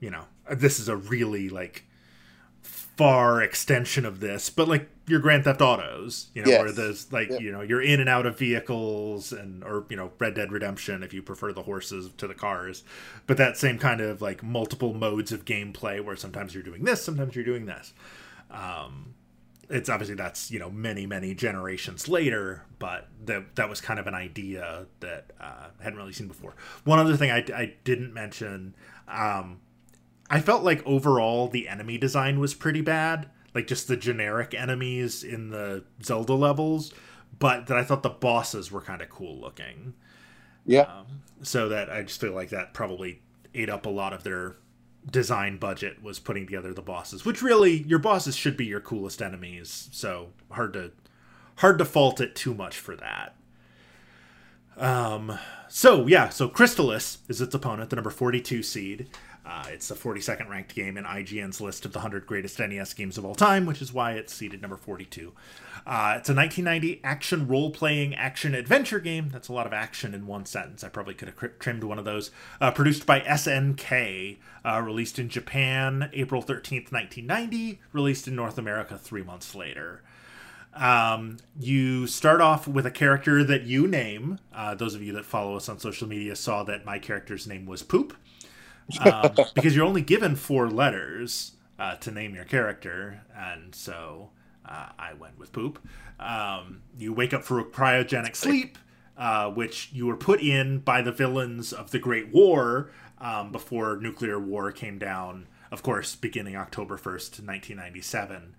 you 0.00 0.10
know, 0.10 0.24
this 0.50 0.80
is 0.80 0.88
a 0.88 0.96
really 0.96 1.48
like 1.48 1.84
far 3.02 3.42
extension 3.42 4.04
of 4.04 4.20
this, 4.20 4.48
but 4.50 4.68
like 4.68 4.88
your 5.06 5.18
Grand 5.20 5.44
Theft 5.44 5.60
Autos, 5.60 6.28
you 6.34 6.42
know, 6.42 6.48
Yes. 6.50 6.60
where 6.62 6.72
there's 6.72 7.12
like, 7.12 7.28
Yep. 7.30 7.40
you 7.40 7.50
know, 7.52 7.60
you're 7.60 7.82
in 7.82 7.98
and 8.00 8.08
out 8.08 8.26
of 8.26 8.38
vehicles 8.38 9.32
and 9.32 9.64
or 9.64 9.84
you 9.88 9.96
know, 9.96 10.12
Red 10.18 10.34
Dead 10.34 10.52
Redemption 10.52 11.02
if 11.02 11.12
you 11.12 11.22
prefer 11.22 11.52
the 11.52 11.62
horses 11.62 12.10
to 12.18 12.26
the 12.28 12.34
cars. 12.34 12.84
But 13.26 13.36
that 13.38 13.56
same 13.56 13.78
kind 13.78 14.00
of 14.00 14.22
like 14.22 14.42
multiple 14.42 14.94
modes 14.94 15.32
of 15.32 15.44
gameplay 15.44 16.02
where 16.04 16.16
sometimes 16.16 16.54
you're 16.54 16.62
doing 16.62 16.84
this, 16.84 17.02
sometimes 17.04 17.34
you're 17.34 17.44
doing 17.44 17.66
this. 17.66 17.92
Um 18.50 19.14
it's 19.70 19.88
obviously 19.88 20.16
that's 20.16 20.50
you 20.50 20.58
know 20.58 20.68
many 20.70 21.06
many 21.06 21.34
generations 21.34 22.06
later 22.08 22.64
but 22.78 23.08
that 23.24 23.54
that 23.56 23.70
was 23.70 23.80
kind 23.80 23.98
of 23.98 24.06
an 24.06 24.14
idea 24.14 24.84
that 25.00 25.30
uh, 25.40 25.68
I 25.80 25.82
hadn't 25.82 25.98
really 25.98 26.12
seen 26.12 26.26
before 26.28 26.54
one 26.84 26.98
other 26.98 27.16
thing 27.16 27.30
i, 27.30 27.38
I 27.54 27.74
didn't 27.84 28.12
mention 28.12 28.74
um, 29.08 29.60
i 30.32 30.40
felt 30.40 30.64
like 30.64 30.84
overall 30.84 31.46
the 31.46 31.68
enemy 31.68 31.96
design 31.96 32.40
was 32.40 32.54
pretty 32.54 32.80
bad 32.80 33.28
like 33.54 33.66
just 33.68 33.86
the 33.86 33.96
generic 33.96 34.52
enemies 34.54 35.22
in 35.22 35.50
the 35.50 35.84
zelda 36.02 36.34
levels 36.34 36.92
but 37.38 37.66
that 37.68 37.76
i 37.76 37.84
thought 37.84 38.02
the 38.02 38.08
bosses 38.08 38.72
were 38.72 38.80
kind 38.80 39.00
of 39.02 39.08
cool 39.08 39.38
looking. 39.38 39.94
Yeah. 40.66 40.82
um, 40.82 41.06
so 41.42 41.68
that 41.68 41.90
i 41.90 42.02
just 42.02 42.20
feel 42.20 42.32
like 42.32 42.50
that 42.50 42.74
probably 42.74 43.20
ate 43.54 43.68
up 43.70 43.86
a 43.86 43.90
lot 43.90 44.12
of 44.12 44.24
their 44.24 44.56
design 45.10 45.56
budget 45.58 46.02
was 46.02 46.18
putting 46.20 46.46
together 46.46 46.72
the 46.72 46.82
bosses 46.82 47.24
which 47.24 47.42
really 47.42 47.82
your 47.82 47.98
bosses 47.98 48.36
should 48.36 48.56
be 48.56 48.64
your 48.66 48.80
coolest 48.80 49.20
enemies 49.20 49.88
so 49.92 50.28
hard 50.52 50.72
to 50.72 50.92
hard 51.56 51.78
to 51.78 51.84
fault 51.84 52.20
it 52.20 52.34
too 52.34 52.54
much 52.54 52.78
for 52.78 52.96
that. 52.96 53.34
Um 54.76 55.38
so 55.68 56.06
yeah 56.06 56.28
so 56.28 56.48
crystalis 56.48 57.18
is 57.28 57.40
its 57.40 57.54
opponent 57.54 57.90
the 57.90 57.96
number 57.96 58.10
42 58.10 58.62
seed 58.62 59.08
uh, 59.44 59.64
it's 59.68 59.88
the 59.88 59.94
42nd 59.94 60.48
ranked 60.48 60.74
game 60.74 60.96
in 60.96 61.04
IGN's 61.04 61.60
list 61.60 61.84
of 61.84 61.92
the 61.92 61.98
100 61.98 62.26
greatest 62.26 62.58
NES 62.58 62.94
games 62.94 63.18
of 63.18 63.24
all 63.24 63.34
time, 63.34 63.66
which 63.66 63.82
is 63.82 63.92
why 63.92 64.12
it's 64.12 64.32
seeded 64.32 64.62
number 64.62 64.76
42. 64.76 65.32
Uh, 65.84 66.14
it's 66.18 66.28
a 66.28 66.34
1990 66.34 67.00
action 67.02 67.48
role 67.48 67.70
playing 67.70 68.14
action 68.14 68.54
adventure 68.54 69.00
game. 69.00 69.30
That's 69.30 69.48
a 69.48 69.52
lot 69.52 69.66
of 69.66 69.72
action 69.72 70.14
in 70.14 70.28
one 70.28 70.44
sentence. 70.46 70.84
I 70.84 70.88
probably 70.88 71.14
could 71.14 71.28
have 71.28 71.58
trimmed 71.58 71.82
one 71.82 71.98
of 71.98 72.04
those. 72.04 72.30
Uh, 72.60 72.70
produced 72.70 73.04
by 73.04 73.20
SNK, 73.20 74.38
uh, 74.64 74.80
released 74.84 75.18
in 75.18 75.28
Japan 75.28 76.08
April 76.12 76.40
13th, 76.40 76.92
1990, 76.92 77.80
released 77.92 78.28
in 78.28 78.36
North 78.36 78.58
America 78.58 78.96
three 78.96 79.24
months 79.24 79.56
later. 79.56 80.02
Um, 80.74 81.38
you 81.58 82.06
start 82.06 82.40
off 82.40 82.66
with 82.66 82.86
a 82.86 82.90
character 82.90 83.44
that 83.44 83.64
you 83.64 83.86
name. 83.86 84.38
Uh, 84.54 84.74
those 84.74 84.94
of 84.94 85.02
you 85.02 85.12
that 85.14 85.24
follow 85.24 85.56
us 85.56 85.68
on 85.68 85.78
social 85.78 86.08
media 86.08 86.34
saw 86.34 86.62
that 86.62 86.84
my 86.86 86.98
character's 86.98 87.46
name 87.46 87.66
was 87.66 87.82
Poop. 87.82 88.16
Um, 89.00 89.32
because 89.54 89.74
you're 89.74 89.86
only 89.86 90.02
given 90.02 90.36
four 90.36 90.68
letters 90.68 91.52
uh, 91.78 91.96
to 91.96 92.10
name 92.10 92.34
your 92.34 92.44
character, 92.44 93.22
and 93.36 93.74
so 93.74 94.30
uh, 94.66 94.88
I 94.98 95.14
went 95.14 95.38
with 95.38 95.52
Poop. 95.52 95.78
Um, 96.20 96.82
you 96.96 97.12
wake 97.12 97.32
up 97.34 97.44
for 97.44 97.58
a 97.58 97.64
cryogenic 97.64 98.36
sleep, 98.36 98.78
uh, 99.16 99.50
which 99.50 99.90
you 99.92 100.06
were 100.06 100.16
put 100.16 100.40
in 100.40 100.78
by 100.78 101.02
the 101.02 101.12
villains 101.12 101.72
of 101.72 101.90
the 101.90 101.98
Great 101.98 102.28
War 102.32 102.90
um, 103.20 103.52
before 103.52 103.96
nuclear 103.96 104.38
war 104.38 104.72
came 104.72 104.98
down, 104.98 105.46
of 105.70 105.82
course, 105.82 106.14
beginning 106.14 106.56
October 106.56 106.96
1st, 106.96 107.44
1997. 107.44 108.54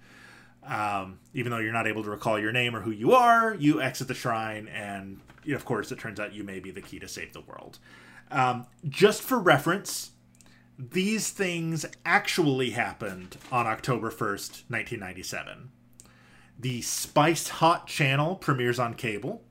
Um, 0.65 1.19
even 1.33 1.51
though 1.51 1.57
you're 1.59 1.73
not 1.73 1.87
able 1.87 2.03
to 2.03 2.09
recall 2.09 2.39
your 2.39 2.53
name 2.53 2.75
or 2.75 2.81
who 2.81 2.91
you 2.91 3.13
are, 3.13 3.55
you 3.55 3.81
exit 3.81 4.07
the 4.07 4.13
shrine, 4.13 4.69
and 4.69 5.19
of 5.49 5.65
course, 5.65 5.91
it 5.91 5.99
turns 5.99 6.19
out 6.19 6.33
you 6.33 6.43
may 6.43 6.59
be 6.59 6.71
the 6.71 6.81
key 6.81 6.99
to 6.99 7.07
save 7.07 7.33
the 7.33 7.41
world. 7.41 7.79
Um, 8.31 8.65
just 8.87 9.21
for 9.21 9.37
reference, 9.37 10.11
these 10.77 11.29
things 11.29 11.85
actually 12.05 12.71
happened 12.71 13.37
on 13.51 13.67
October 13.67 14.09
1st, 14.09 14.69
1997. 14.69 15.69
The 16.59 16.81
Spiced 16.81 17.49
Hot 17.49 17.87
channel 17.87 18.35
premieres 18.35 18.79
on 18.79 18.93
cable. 18.93 19.43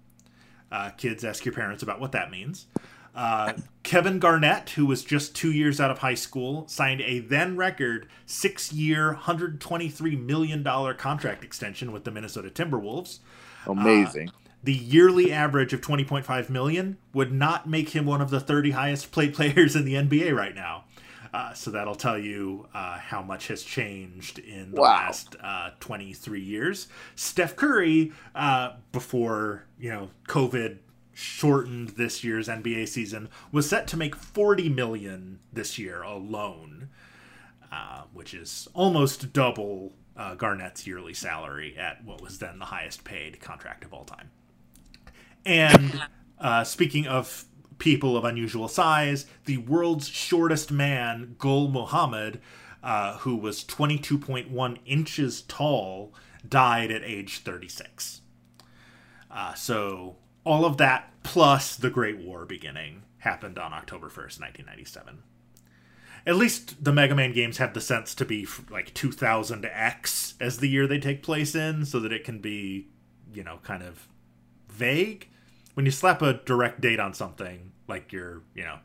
Uh, 0.71 0.91
kids, 0.91 1.25
ask 1.25 1.45
your 1.45 1.55
parents 1.55 1.83
about 1.83 2.01
what 2.01 2.13
that 2.13 2.31
means. 2.31 2.67
Uh, 3.15 3.53
Kevin 3.83 4.19
Garnett, 4.19 4.71
who 4.71 4.87
was 4.87 5.05
just 5.05 5.37
two 5.37 5.53
years 5.53 5.81
out 5.81 5.91
of 5.91 5.99
high 5.99 6.15
school, 6.15 6.67
signed 6.67 7.03
a 7.03 7.19
then 7.19 7.57
record 7.57 8.09
six 8.25 8.73
year, 8.73 9.15
$123 9.23 10.25
million 10.25 10.65
contract 10.97 11.45
extension 11.45 11.93
with 11.93 12.05
the 12.05 12.11
Minnesota 12.11 12.49
Timberwolves. 12.49 13.19
Amazing. 13.67 14.31
The 14.65 14.73
yearly 14.73 15.33
average 15.33 15.73
of 15.73 15.81
20.5 15.81 16.49
million 16.49 16.97
would 17.13 17.33
not 17.33 17.69
make 17.69 17.91
him 17.91 18.07
one 18.07 18.23
of 18.23 18.31
the 18.31 18.41
30 18.41 18.71
highest 18.71 19.13
paid 19.13 19.35
players 19.35 19.77
in 19.77 19.85
the 19.85 19.95
NBA 19.95 20.35
right 20.35 20.55
now. 20.55 20.85
Uh, 21.33 21.55
so 21.55 21.71
that'll 21.71 21.95
tell 21.95 22.19
you 22.19 22.69
uh, 22.75 22.99
how 22.99 23.23
much 23.23 23.49
has 23.49 23.63
changed 23.63 24.39
in 24.39 24.73
the 24.73 24.81
Wow. 24.81 24.89
last 25.07 25.35
uh, 25.43 25.71
23 25.81 26.41
years. 26.41 26.89
Steph 27.17 27.57
Curry, 27.57 28.13
uh, 28.35 28.75
before 28.93 29.65
you 29.79 29.91
know 29.91 30.11
COVID 30.29 30.79
shortened 31.15 31.91
this 31.91 32.23
year's 32.23 32.49
NBA 32.49 32.89
season, 32.89 33.29
was 33.51 33.69
set 33.69 33.87
to 33.89 33.97
make 33.97 34.15
40 34.15 34.69
million 34.69 35.39
this 35.53 35.79
year 35.79 36.03
alone, 36.03 36.89
uh, 37.71 38.03
which 38.13 38.35
is 38.35 38.69
almost 38.75 39.33
double 39.33 39.93
uh, 40.17 40.35
Garnett's 40.35 40.87
yearly 40.87 41.15
salary 41.15 41.77
at 41.79 42.05
what 42.05 42.21
was 42.21 42.39
then 42.39 42.59
the 42.59 42.67
highest 42.67 43.05
paid 43.05 43.41
contract 43.41 43.85
of 43.85 43.95
all 43.95 44.05
time. 44.05 44.31
And 45.45 46.03
uh, 46.39 46.65
speaking 46.65 47.07
of 47.07 47.45
people 47.83 48.17
of 48.17 48.25
unusual 48.25 48.69
size, 48.69 49.27
the 49.45 49.57
world's 49.57 50.07
shortest 50.07 50.71
man, 50.71 51.35
Gul 51.37 51.67
Muhammad, 51.67 52.41
uh, 52.81 53.19
who 53.19 53.35
was 53.35 53.65
22.1 53.65 54.79
inches 54.87 55.43
tall, 55.43 56.15
died 56.49 56.93
at 56.93 57.03
age 57.03 57.41
36. 57.41 58.21
Uh, 59.29 59.55
so 59.55 60.15
all 60.45 60.65
of 60.65 60.77
that 60.77 61.11
plus 61.25 61.75
the 61.75 61.91
Great 61.91 62.19
War 62.19 62.45
beginning 62.47 63.03
happened 63.19 63.59
on 63.59 63.73
October 63.73 64.07
1st, 64.07 64.39
1997. 64.39 65.25
At 66.25 66.37
least 66.37 66.85
the 66.85 66.93
Mega 66.93 67.17
Man 67.17 67.33
games 67.33 67.59
have 67.59 67.75
the 67.75 67.81
sense 67.81 68.15
to 68.15 68.25
be 68.25 68.47
like 68.71 68.95
2000X 68.95 70.35
as 70.41 70.59
the 70.59 70.69
year 70.69 70.87
they 70.87 71.01
take 71.01 71.25
place 71.25 71.57
in, 71.57 71.85
so 71.85 71.99
that 71.99 72.13
it 72.13 72.23
can 72.23 72.39
be, 72.39 72.87
you 73.35 73.43
know, 73.43 73.59
kind 73.65 73.83
of 73.83 74.07
vague. 74.69 75.29
When 75.75 75.85
you 75.85 75.91
slap 75.91 76.23
a 76.23 76.35
direct 76.35 76.81
date 76.81 77.01
on 77.01 77.13
something, 77.13 77.72
like 77.89 78.13
your, 78.13 78.43
you 78.55 78.65
know, 78.65 78.79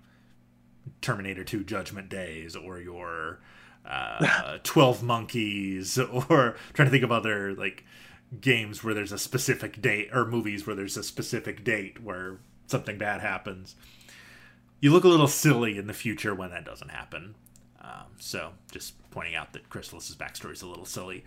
Terminator 1.01 1.44
2 1.44 1.63
Judgment 1.63 2.10
Days 2.10 2.56
or 2.56 2.80
your 2.80 3.39
uh, 3.86 4.58
12 4.63 5.04
Monkeys 5.04 5.98
or 5.98 6.56
trying 6.74 6.88
to 6.88 6.92
think 6.92 7.04
of 7.04 7.12
other, 7.12 7.54
like, 7.54 7.84
games 8.42 8.84
where 8.84 8.94
there's 8.94 9.13
a 9.13 9.18
specific 9.18 9.82
date 9.82 10.10
or 10.12 10.25
movies 10.25 10.68
where 10.68 10.75
there's 10.75 10.98
a 10.98 11.04
specific 11.04 11.63
date 11.63 12.04
where 12.04 12.39
something 12.68 12.98
bad 12.98 13.22
happens 13.22 13.75
you 14.80 14.92
look 14.92 15.04
a 15.04 15.08
little 15.08 15.27
silly 15.27 15.77
in 15.77 15.88
the 15.88 15.94
future 15.94 16.36
when 16.36 16.51
that 16.51 16.66
doesn't 16.66 16.89
happen. 16.89 17.36
Um, 17.82 18.06
so 18.20 18.51
just 18.72 18.94
pointing 19.12 19.36
out 19.36 19.54
that 19.54 19.70
Crystalis's 19.70 20.16
backstory 20.16 20.54
is 20.54 20.62
a 20.62 20.68
little 20.68 20.86
silly. 20.86 21.24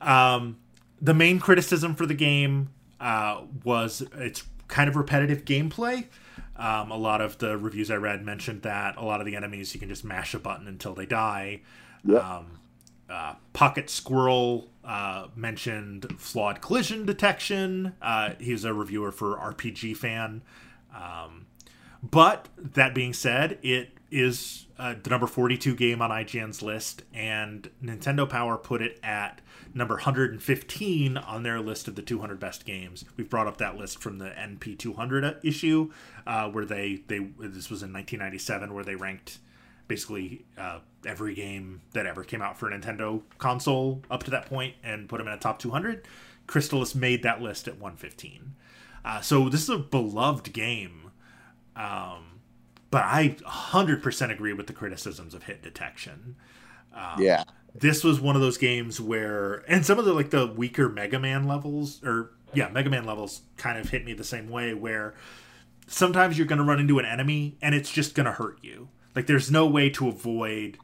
Um, 0.00 0.58
the 1.00 1.14
main 1.14 1.38
criticism 1.38 1.94
for 1.94 2.06
the 2.06 2.14
game 2.14 2.70
uh, 3.00 3.42
was 3.64 4.02
its 4.16 4.44
kind 4.68 4.88
of 4.88 4.96
repetitive 4.96 5.44
gameplay. 5.44 6.06
Um, 6.56 6.90
a 6.90 6.96
lot 6.96 7.20
of 7.20 7.38
the 7.38 7.56
reviews 7.56 7.90
I 7.90 7.96
read 7.96 8.24
mentioned 8.24 8.62
that 8.62 8.96
a 8.96 9.04
lot 9.04 9.20
of 9.20 9.26
the 9.26 9.36
enemies 9.36 9.72
you 9.74 9.80
can 9.80 9.88
just 9.88 10.04
mash 10.04 10.34
a 10.34 10.38
button 10.38 10.68
until 10.68 10.94
they 10.94 11.06
die. 11.06 11.62
Yep. 12.04 12.24
Um, 12.24 12.58
uh, 13.08 13.34
Pocket 13.52 13.90
Squirrel 13.90 14.68
uh, 14.84 15.28
mentioned 15.36 16.06
flawed 16.18 16.60
collision 16.60 17.04
detection. 17.04 17.94
Uh, 18.00 18.34
he's 18.38 18.64
a 18.64 18.74
reviewer 18.74 19.12
for 19.12 19.36
RPG 19.36 19.96
Fan. 19.96 20.42
Um, 20.94 21.46
but 22.02 22.48
that 22.56 22.94
being 22.94 23.12
said, 23.12 23.58
it 23.62 23.90
is 24.12 24.66
uh, 24.78 24.94
the 25.02 25.10
number 25.10 25.26
42 25.26 25.74
game 25.74 26.02
on 26.02 26.10
IGN's 26.10 26.62
list, 26.62 27.02
and 27.14 27.70
Nintendo 27.82 28.28
Power 28.28 28.56
put 28.56 28.82
it 28.82 29.00
at 29.02 29.40
number 29.74 29.94
115 29.94 31.16
on 31.16 31.42
their 31.42 31.60
list 31.60 31.88
of 31.88 31.94
the 31.94 32.02
200 32.02 32.38
best 32.38 32.64
games. 32.64 33.04
We've 33.16 33.28
brought 33.28 33.46
up 33.46 33.56
that 33.58 33.76
list 33.76 34.00
from 34.00 34.18
the 34.18 34.26
NP 34.26 34.78
200 34.78 35.38
issue, 35.42 35.90
uh, 36.26 36.50
where 36.50 36.64
they 36.64 37.02
they 37.06 37.18
this 37.38 37.70
was 37.70 37.82
in 37.82 37.92
1997, 37.92 38.74
where 38.74 38.84
they 38.84 38.94
ranked 38.94 39.38
basically 39.88 40.44
uh, 40.58 40.80
every 41.06 41.34
game 41.34 41.80
that 41.92 42.06
ever 42.06 42.22
came 42.24 42.42
out 42.42 42.58
for 42.58 42.70
a 42.70 42.78
Nintendo 42.78 43.22
console 43.38 44.02
up 44.10 44.22
to 44.24 44.30
that 44.30 44.46
point 44.46 44.74
and 44.82 45.08
put 45.08 45.18
them 45.18 45.26
in 45.26 45.32
a 45.32 45.38
top 45.38 45.58
200. 45.58 46.06
Crystalis 46.46 46.94
made 46.94 47.22
that 47.22 47.40
list 47.40 47.66
at 47.66 47.74
115. 47.74 48.54
Uh, 49.04 49.20
so 49.20 49.48
this 49.48 49.62
is 49.62 49.68
a 49.68 49.78
beloved 49.78 50.52
game 50.52 51.10
um, 51.76 52.31
but 52.92 53.04
I 53.04 53.30
100% 53.40 54.30
agree 54.30 54.52
with 54.52 54.66
the 54.66 54.74
criticisms 54.74 55.32
of 55.32 55.44
hit 55.44 55.62
detection. 55.62 56.36
Um, 56.94 57.20
yeah. 57.20 57.44
This 57.74 58.04
was 58.04 58.20
one 58.20 58.36
of 58.36 58.42
those 58.42 58.58
games 58.58 59.00
where, 59.00 59.64
and 59.66 59.84
some 59.84 59.98
of 59.98 60.04
the 60.04 60.12
like 60.12 60.28
the 60.28 60.46
weaker 60.46 60.90
Mega 60.90 61.18
Man 61.18 61.48
levels, 61.48 62.04
or 62.04 62.32
yeah, 62.52 62.68
Mega 62.68 62.90
Man 62.90 63.06
levels 63.06 63.40
kind 63.56 63.78
of 63.78 63.88
hit 63.88 64.04
me 64.04 64.12
the 64.12 64.22
same 64.22 64.50
way 64.50 64.74
where 64.74 65.14
sometimes 65.86 66.36
you're 66.36 66.46
going 66.46 66.58
to 66.58 66.64
run 66.64 66.78
into 66.78 66.98
an 66.98 67.06
enemy 67.06 67.56
and 67.62 67.74
it's 67.74 67.90
just 67.90 68.14
going 68.14 68.26
to 68.26 68.32
hurt 68.32 68.58
you. 68.60 68.90
Like 69.16 69.26
there's 69.26 69.50
no 69.50 69.66
way 69.66 69.88
to 69.88 70.08
avoid 70.08 70.76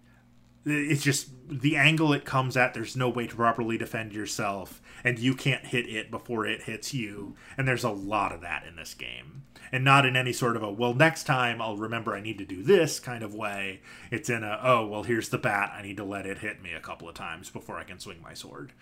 it's 0.65 1.03
just 1.03 1.31
the 1.49 1.77
angle 1.77 2.13
it 2.13 2.25
comes 2.25 2.57
at 2.57 2.75
there's 2.75 2.97
no 2.97 3.09
way 3.09 3.27
to 3.27 3.35
properly 3.35 3.79
defend 3.79 4.13
yourself 4.13 4.83
and 5.03 5.19
you 5.19 5.35
can't 5.35 5.67
hit 5.67 5.89
it 5.89 6.11
before 6.11 6.47
it 6.47 6.63
hits 6.63 6.93
you 6.93 7.35
and 7.57 7.67
there's 7.67 7.85
a 7.85 7.91
lot 7.91 8.33
of 8.33 8.43
that 8.43 8.67
in 8.67 8.77
this 8.77 8.93
game 8.93 9.45
and 9.73 9.85
not 9.85 10.07
in 10.07 10.17
any 10.17 10.33
sort 10.33 10.57
of 10.57 10.63
a 10.63 10.71
well 10.71 10.95
next 10.95 11.25
time 11.25 11.61
i'll 11.61 11.77
remember 11.77 12.15
i 12.15 12.21
need 12.21 12.39
to 12.39 12.45
do 12.45 12.63
this 12.63 13.01
kind 13.01 13.23
of 13.23 13.35
way 13.35 13.81
it's 14.11 14.31
in 14.31 14.43
a 14.43 14.61
oh 14.63 14.87
well 14.87 15.03
here's 15.03 15.29
the 15.29 15.39
bat 15.39 15.73
i 15.77 15.83
need 15.83 15.97
to 15.97 16.05
let 16.05 16.27
it 16.27 16.39
hit 16.39 16.63
me 16.63 16.73
a 16.73 16.81
couple 16.81 17.09
of 17.09 17.15
times 17.15 17.51
before 17.51 17.77
i 17.77 17.85
can 17.85 17.99
swing 17.99 18.21
my 18.23 18.35
sword 18.35 18.73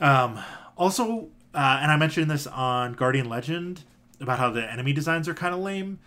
um, 0.00 0.38
also 0.76 1.28
uh, 1.54 1.78
and 1.82 1.90
i 1.90 1.96
mentioned 1.96 2.30
this 2.30 2.46
on 2.46 2.92
guardian 2.94 3.28
legend 3.28 3.84
about 4.20 4.38
how 4.38 4.50
the 4.50 4.70
enemy 4.70 4.92
designs 4.92 5.28
are 5.28 5.34
kind 5.34 5.54
of 5.54 5.60
lame 5.60 5.98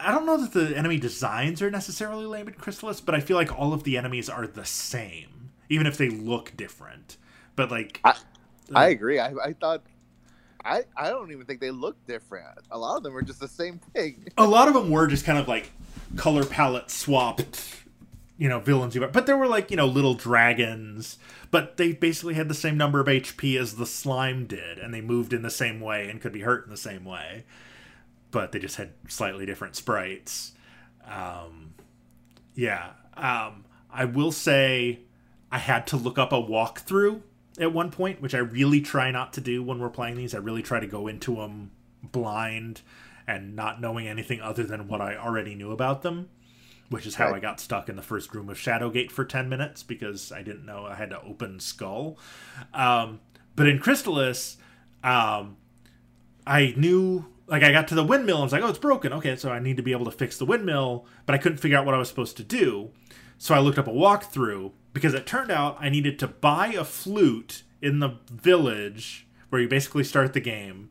I 0.00 0.12
don't 0.12 0.26
know 0.26 0.36
that 0.36 0.52
the 0.52 0.76
enemy 0.76 0.98
designs 0.98 1.60
are 1.60 1.70
necessarily 1.70 2.24
lame 2.24 2.46
in 2.48 2.54
Crystalis, 2.54 3.04
but 3.04 3.14
I 3.14 3.20
feel 3.20 3.36
like 3.36 3.56
all 3.58 3.72
of 3.72 3.82
the 3.82 3.96
enemies 3.96 4.28
are 4.28 4.46
the 4.46 4.64
same, 4.64 5.50
even 5.68 5.86
if 5.86 5.96
they 5.96 6.08
look 6.08 6.56
different. 6.56 7.16
But 7.56 7.70
like, 7.70 8.00
I, 8.04 8.14
I 8.74 8.88
agree. 8.88 9.18
I, 9.18 9.32
I 9.32 9.52
thought 9.54 9.82
I, 10.64 10.82
I 10.96 11.08
don't 11.08 11.30
even 11.30 11.46
think 11.46 11.60
they 11.60 11.70
look 11.70 11.96
different. 12.06 12.58
A 12.70 12.78
lot 12.78 12.96
of 12.96 13.02
them 13.02 13.16
are 13.16 13.22
just 13.22 13.40
the 13.40 13.48
same 13.48 13.78
thing. 13.78 14.28
a 14.36 14.46
lot 14.46 14.68
of 14.68 14.74
them 14.74 14.90
were 14.90 15.06
just 15.06 15.24
kind 15.24 15.38
of 15.38 15.48
like 15.48 15.70
color 16.16 16.44
palette 16.44 16.90
swapped, 16.90 17.84
you 18.36 18.48
know, 18.48 18.60
villains. 18.60 18.96
But 18.96 19.26
there 19.26 19.36
were 19.36 19.46
like, 19.46 19.70
you 19.70 19.76
know, 19.76 19.86
little 19.86 20.14
dragons, 20.14 21.18
but 21.50 21.76
they 21.76 21.92
basically 21.92 22.34
had 22.34 22.48
the 22.48 22.54
same 22.54 22.76
number 22.76 23.00
of 23.00 23.06
HP 23.06 23.58
as 23.58 23.76
the 23.76 23.86
slime 23.86 24.46
did, 24.46 24.78
and 24.78 24.92
they 24.92 25.00
moved 25.00 25.32
in 25.32 25.42
the 25.42 25.50
same 25.50 25.80
way 25.80 26.08
and 26.08 26.20
could 26.20 26.32
be 26.32 26.40
hurt 26.40 26.64
in 26.64 26.70
the 26.70 26.76
same 26.76 27.04
way. 27.04 27.44
But 28.30 28.52
they 28.52 28.58
just 28.58 28.76
had 28.76 28.92
slightly 29.08 29.46
different 29.46 29.76
sprites. 29.76 30.52
Um, 31.06 31.74
yeah. 32.54 32.90
Um, 33.16 33.64
I 33.90 34.04
will 34.04 34.32
say 34.32 35.00
I 35.50 35.58
had 35.58 35.86
to 35.88 35.96
look 35.96 36.18
up 36.18 36.32
a 36.32 36.42
walkthrough 36.42 37.22
at 37.60 37.72
one 37.72 37.90
point, 37.90 38.20
which 38.20 38.34
I 38.34 38.38
really 38.38 38.80
try 38.80 39.10
not 39.10 39.32
to 39.34 39.40
do 39.40 39.62
when 39.62 39.78
we're 39.78 39.90
playing 39.90 40.16
these. 40.16 40.34
I 40.34 40.38
really 40.38 40.62
try 40.62 40.80
to 40.80 40.86
go 40.86 41.06
into 41.06 41.36
them 41.36 41.70
blind 42.02 42.82
and 43.26 43.54
not 43.54 43.80
knowing 43.80 44.06
anything 44.08 44.40
other 44.40 44.64
than 44.64 44.88
what 44.88 45.00
I 45.00 45.16
already 45.16 45.54
knew 45.54 45.70
about 45.70 46.02
them, 46.02 46.30
which 46.88 47.06
is 47.06 47.16
how 47.16 47.26
right. 47.26 47.36
I 47.36 47.40
got 47.40 47.60
stuck 47.60 47.88
in 47.88 47.96
the 47.96 48.02
first 48.02 48.34
room 48.34 48.48
of 48.48 48.56
Shadowgate 48.56 49.10
for 49.10 49.24
10 49.24 49.48
minutes 49.48 49.82
because 49.82 50.32
I 50.32 50.42
didn't 50.42 50.64
know 50.64 50.86
I 50.86 50.94
had 50.94 51.10
to 51.10 51.20
open 51.22 51.60
Skull. 51.60 52.18
Um, 52.72 53.20
but 53.54 53.68
in 53.68 53.78
Crystalis, 53.80 54.56
um, 55.04 55.56
I 56.46 56.74
knew 56.76 57.26
like 57.46 57.62
I 57.62 57.72
got 57.72 57.88
to 57.88 57.94
the 57.94 58.04
windmill 58.04 58.36
and 58.36 58.42
I 58.42 58.44
was 58.44 58.52
like, 58.52 58.62
oh, 58.62 58.68
it's 58.68 58.78
broken. 58.78 59.12
Okay, 59.14 59.36
so 59.36 59.50
I 59.50 59.58
need 59.58 59.76
to 59.78 59.82
be 59.82 59.92
able 59.92 60.04
to 60.04 60.10
fix 60.10 60.38
the 60.38 60.44
windmill, 60.44 61.06
but 61.26 61.34
I 61.34 61.38
couldn't 61.38 61.58
figure 61.58 61.76
out 61.76 61.84
what 61.84 61.94
I 61.94 61.98
was 61.98 62.08
supposed 62.08 62.36
to 62.36 62.44
do. 62.44 62.90
So 63.38 63.54
I 63.54 63.58
looked 63.58 63.78
up 63.78 63.86
a 63.86 63.92
walkthrough 63.92 64.72
because 64.92 65.14
it 65.14 65.26
turned 65.26 65.50
out 65.50 65.76
I 65.80 65.88
needed 65.88 66.18
to 66.18 66.26
buy 66.26 66.68
a 66.68 66.84
flute 66.84 67.62
in 67.80 68.00
the 68.00 68.18
village 68.30 69.26
where 69.48 69.60
you 69.60 69.68
basically 69.68 70.04
start 70.04 70.32
the 70.32 70.40
game 70.40 70.90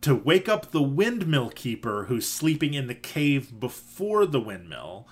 to 0.00 0.14
wake 0.14 0.48
up 0.48 0.70
the 0.70 0.82
windmill 0.82 1.50
keeper 1.50 2.04
who's 2.04 2.28
sleeping 2.28 2.74
in 2.74 2.88
the 2.88 2.94
cave 2.94 3.58
before 3.58 4.26
the 4.26 4.40
windmill. 4.40 5.08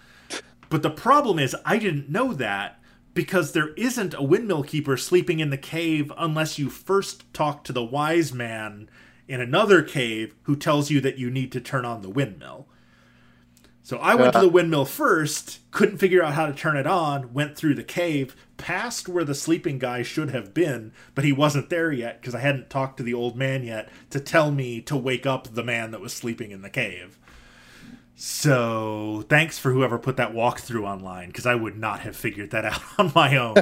But 0.68 0.82
the 0.82 0.90
problem 0.90 1.38
is, 1.38 1.56
I 1.64 1.78
didn't 1.78 2.10
know 2.10 2.32
that 2.34 2.78
because 3.14 3.52
there 3.52 3.74
isn't 3.74 4.14
a 4.14 4.22
windmill 4.22 4.64
keeper 4.64 4.96
sleeping 4.96 5.40
in 5.40 5.50
the 5.50 5.58
cave 5.58 6.12
unless 6.16 6.58
you 6.58 6.70
first 6.70 7.32
talk 7.32 7.64
to 7.64 7.72
the 7.72 7.84
wise 7.84 8.32
man 8.32 8.88
in 9.28 9.40
another 9.40 9.82
cave 9.82 10.34
who 10.42 10.56
tells 10.56 10.90
you 10.90 11.00
that 11.00 11.18
you 11.18 11.30
need 11.30 11.52
to 11.52 11.60
turn 11.60 11.84
on 11.84 12.02
the 12.02 12.10
windmill. 12.10 12.68
So 13.84 13.98
I 13.98 14.14
went 14.14 14.32
to 14.34 14.40
the 14.40 14.48
windmill 14.48 14.84
first, 14.84 15.58
couldn't 15.72 15.98
figure 15.98 16.22
out 16.22 16.34
how 16.34 16.46
to 16.46 16.52
turn 16.52 16.76
it 16.76 16.86
on, 16.86 17.34
went 17.34 17.56
through 17.56 17.74
the 17.74 17.82
cave, 17.82 18.36
past 18.56 19.08
where 19.08 19.24
the 19.24 19.34
sleeping 19.34 19.80
guy 19.80 20.02
should 20.02 20.30
have 20.30 20.54
been, 20.54 20.92
but 21.16 21.24
he 21.24 21.32
wasn't 21.32 21.68
there 21.68 21.90
yet 21.90 22.20
because 22.20 22.34
I 22.34 22.40
hadn't 22.40 22.70
talked 22.70 22.98
to 22.98 23.02
the 23.02 23.14
old 23.14 23.36
man 23.36 23.64
yet 23.64 23.88
to 24.10 24.20
tell 24.20 24.52
me 24.52 24.80
to 24.82 24.96
wake 24.96 25.26
up 25.26 25.54
the 25.54 25.64
man 25.64 25.90
that 25.90 26.00
was 26.00 26.12
sleeping 26.12 26.52
in 26.52 26.62
the 26.62 26.70
cave. 26.70 27.18
So 28.14 29.24
thanks 29.28 29.58
for 29.58 29.72
whoever 29.72 29.98
put 29.98 30.16
that 30.16 30.32
walkthrough 30.32 30.84
online 30.84 31.28
because 31.28 31.46
I 31.46 31.56
would 31.56 31.76
not 31.76 32.00
have 32.00 32.14
figured 32.14 32.52
that 32.52 32.64
out 32.64 32.82
on 32.98 33.10
my 33.16 33.36
own. 33.36 33.56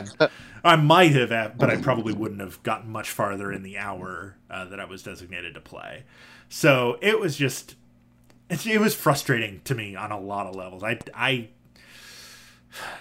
I 0.62 0.76
might 0.76 1.12
have, 1.12 1.56
but 1.56 1.70
I 1.70 1.76
probably 1.76 2.12
wouldn't 2.12 2.42
have 2.42 2.62
gotten 2.62 2.90
much 2.90 3.11
farther 3.11 3.50
in 3.50 3.62
the 3.62 3.78
hour 3.78 4.37
uh, 4.50 4.66
that 4.66 4.78
I 4.78 4.85
was 4.85 5.02
designated 5.02 5.54
to 5.54 5.61
play. 5.62 6.04
So 6.50 6.98
it 7.00 7.18
was 7.18 7.37
just 7.37 7.76
it, 8.51 8.67
it 8.67 8.79
was 8.79 8.95
frustrating 8.95 9.61
to 9.65 9.75
me 9.75 9.97
on 9.97 10.13
a 10.13 10.21
lot 10.21 10.47
of 10.47 10.57
levels. 10.57 10.83
I, 10.83 10.99
I 11.15 11.49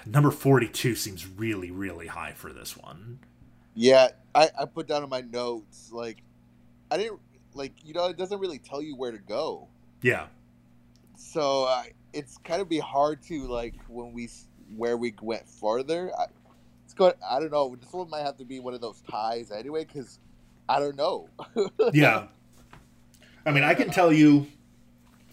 number 0.05 0.31
42 0.31 0.95
seems 0.95 1.27
really 1.27 1.71
really 1.71 2.07
high 2.07 2.33
for 2.33 2.53
this 2.53 2.77
one. 2.77 3.19
Yeah 3.75 4.09
I, 4.33 4.49
I 4.59 4.65
put 4.65 4.87
down 4.87 5.03
in 5.03 5.09
my 5.09 5.21
notes 5.21 5.91
like 5.91 6.21
i 6.91 6.97
didn't 6.97 7.19
like 7.53 7.73
you 7.83 7.93
know 7.93 8.05
it 8.05 8.17
doesn't 8.17 8.39
really 8.39 8.59
tell 8.59 8.81
you 8.81 8.95
where 8.95 9.11
to 9.11 9.17
go. 9.17 9.67
Yeah. 10.01 10.27
So 11.17 11.65
uh, 11.65 11.83
it's 12.13 12.37
kind 12.37 12.61
of 12.61 12.69
be 12.69 12.79
hard 12.79 13.21
to 13.23 13.47
like 13.47 13.75
when 13.87 14.13
we 14.13 14.29
where 14.75 14.97
we 14.97 15.13
went 15.21 15.47
farther 15.47 16.11
I, 16.17 16.25
it's 16.85 16.93
going 16.93 17.13
i 17.27 17.39
don't 17.39 17.51
know 17.51 17.75
this 17.75 17.91
one 17.91 18.09
might 18.09 18.21
have 18.21 18.37
to 18.37 18.45
be 18.45 18.59
one 18.59 18.73
of 18.73 18.81
those 18.81 19.01
ties 19.09 19.51
anyway 19.51 19.85
because 19.85 20.19
i 20.67 20.79
don't 20.79 20.95
know. 20.95 21.27
Yeah. 21.93 22.27
I 23.45 23.51
mean 23.51 23.63
i 23.63 23.73
can 23.73 23.89
tell 23.89 24.13
you 24.13 24.47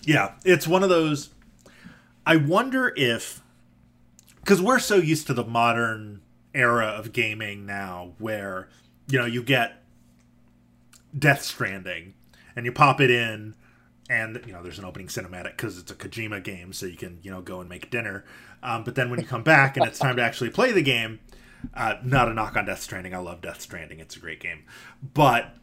yeah, 0.02 0.32
it's 0.44 0.66
one 0.66 0.82
of 0.82 0.88
those. 0.88 1.30
I 2.24 2.36
wonder 2.36 2.92
if, 2.96 3.42
because 4.36 4.60
we're 4.60 4.78
so 4.78 4.96
used 4.96 5.26
to 5.28 5.34
the 5.34 5.44
modern 5.44 6.22
era 6.54 6.86
of 6.86 7.12
gaming 7.12 7.66
now, 7.66 8.12
where 8.18 8.68
you 9.08 9.18
know 9.18 9.26
you 9.26 9.42
get 9.42 9.82
Death 11.16 11.42
Stranding, 11.42 12.14
and 12.54 12.66
you 12.66 12.72
pop 12.72 13.00
it 13.00 13.10
in 13.10 13.54
and 14.08 14.40
you 14.46 14.52
know 14.52 14.62
there's 14.62 14.78
an 14.78 14.84
opening 14.84 15.08
cinematic 15.08 15.52
because 15.56 15.78
it's 15.78 15.90
a 15.90 15.94
Kojima 15.94 16.42
game, 16.42 16.72
so 16.72 16.86
you 16.86 16.96
can 16.96 17.18
you 17.22 17.30
know 17.30 17.40
go 17.40 17.60
and 17.60 17.68
make 17.68 17.90
dinner. 17.90 18.24
Um, 18.62 18.84
but 18.84 18.94
then 18.94 19.10
when 19.10 19.20
you 19.20 19.26
come 19.26 19.42
back 19.42 19.76
and 19.76 19.86
it's 19.86 19.98
time 19.98 20.16
to 20.16 20.22
actually 20.22 20.50
play 20.50 20.72
the 20.72 20.82
game, 20.82 21.20
uh, 21.74 21.96
not 22.02 22.28
a 22.28 22.34
knock 22.34 22.56
on 22.56 22.66
Death 22.66 22.80
Stranding. 22.80 23.14
I 23.14 23.18
love 23.18 23.40
Death 23.40 23.60
Stranding. 23.60 24.00
It's 24.00 24.16
a 24.16 24.20
great 24.20 24.40
game, 24.40 24.64
but 25.14 25.54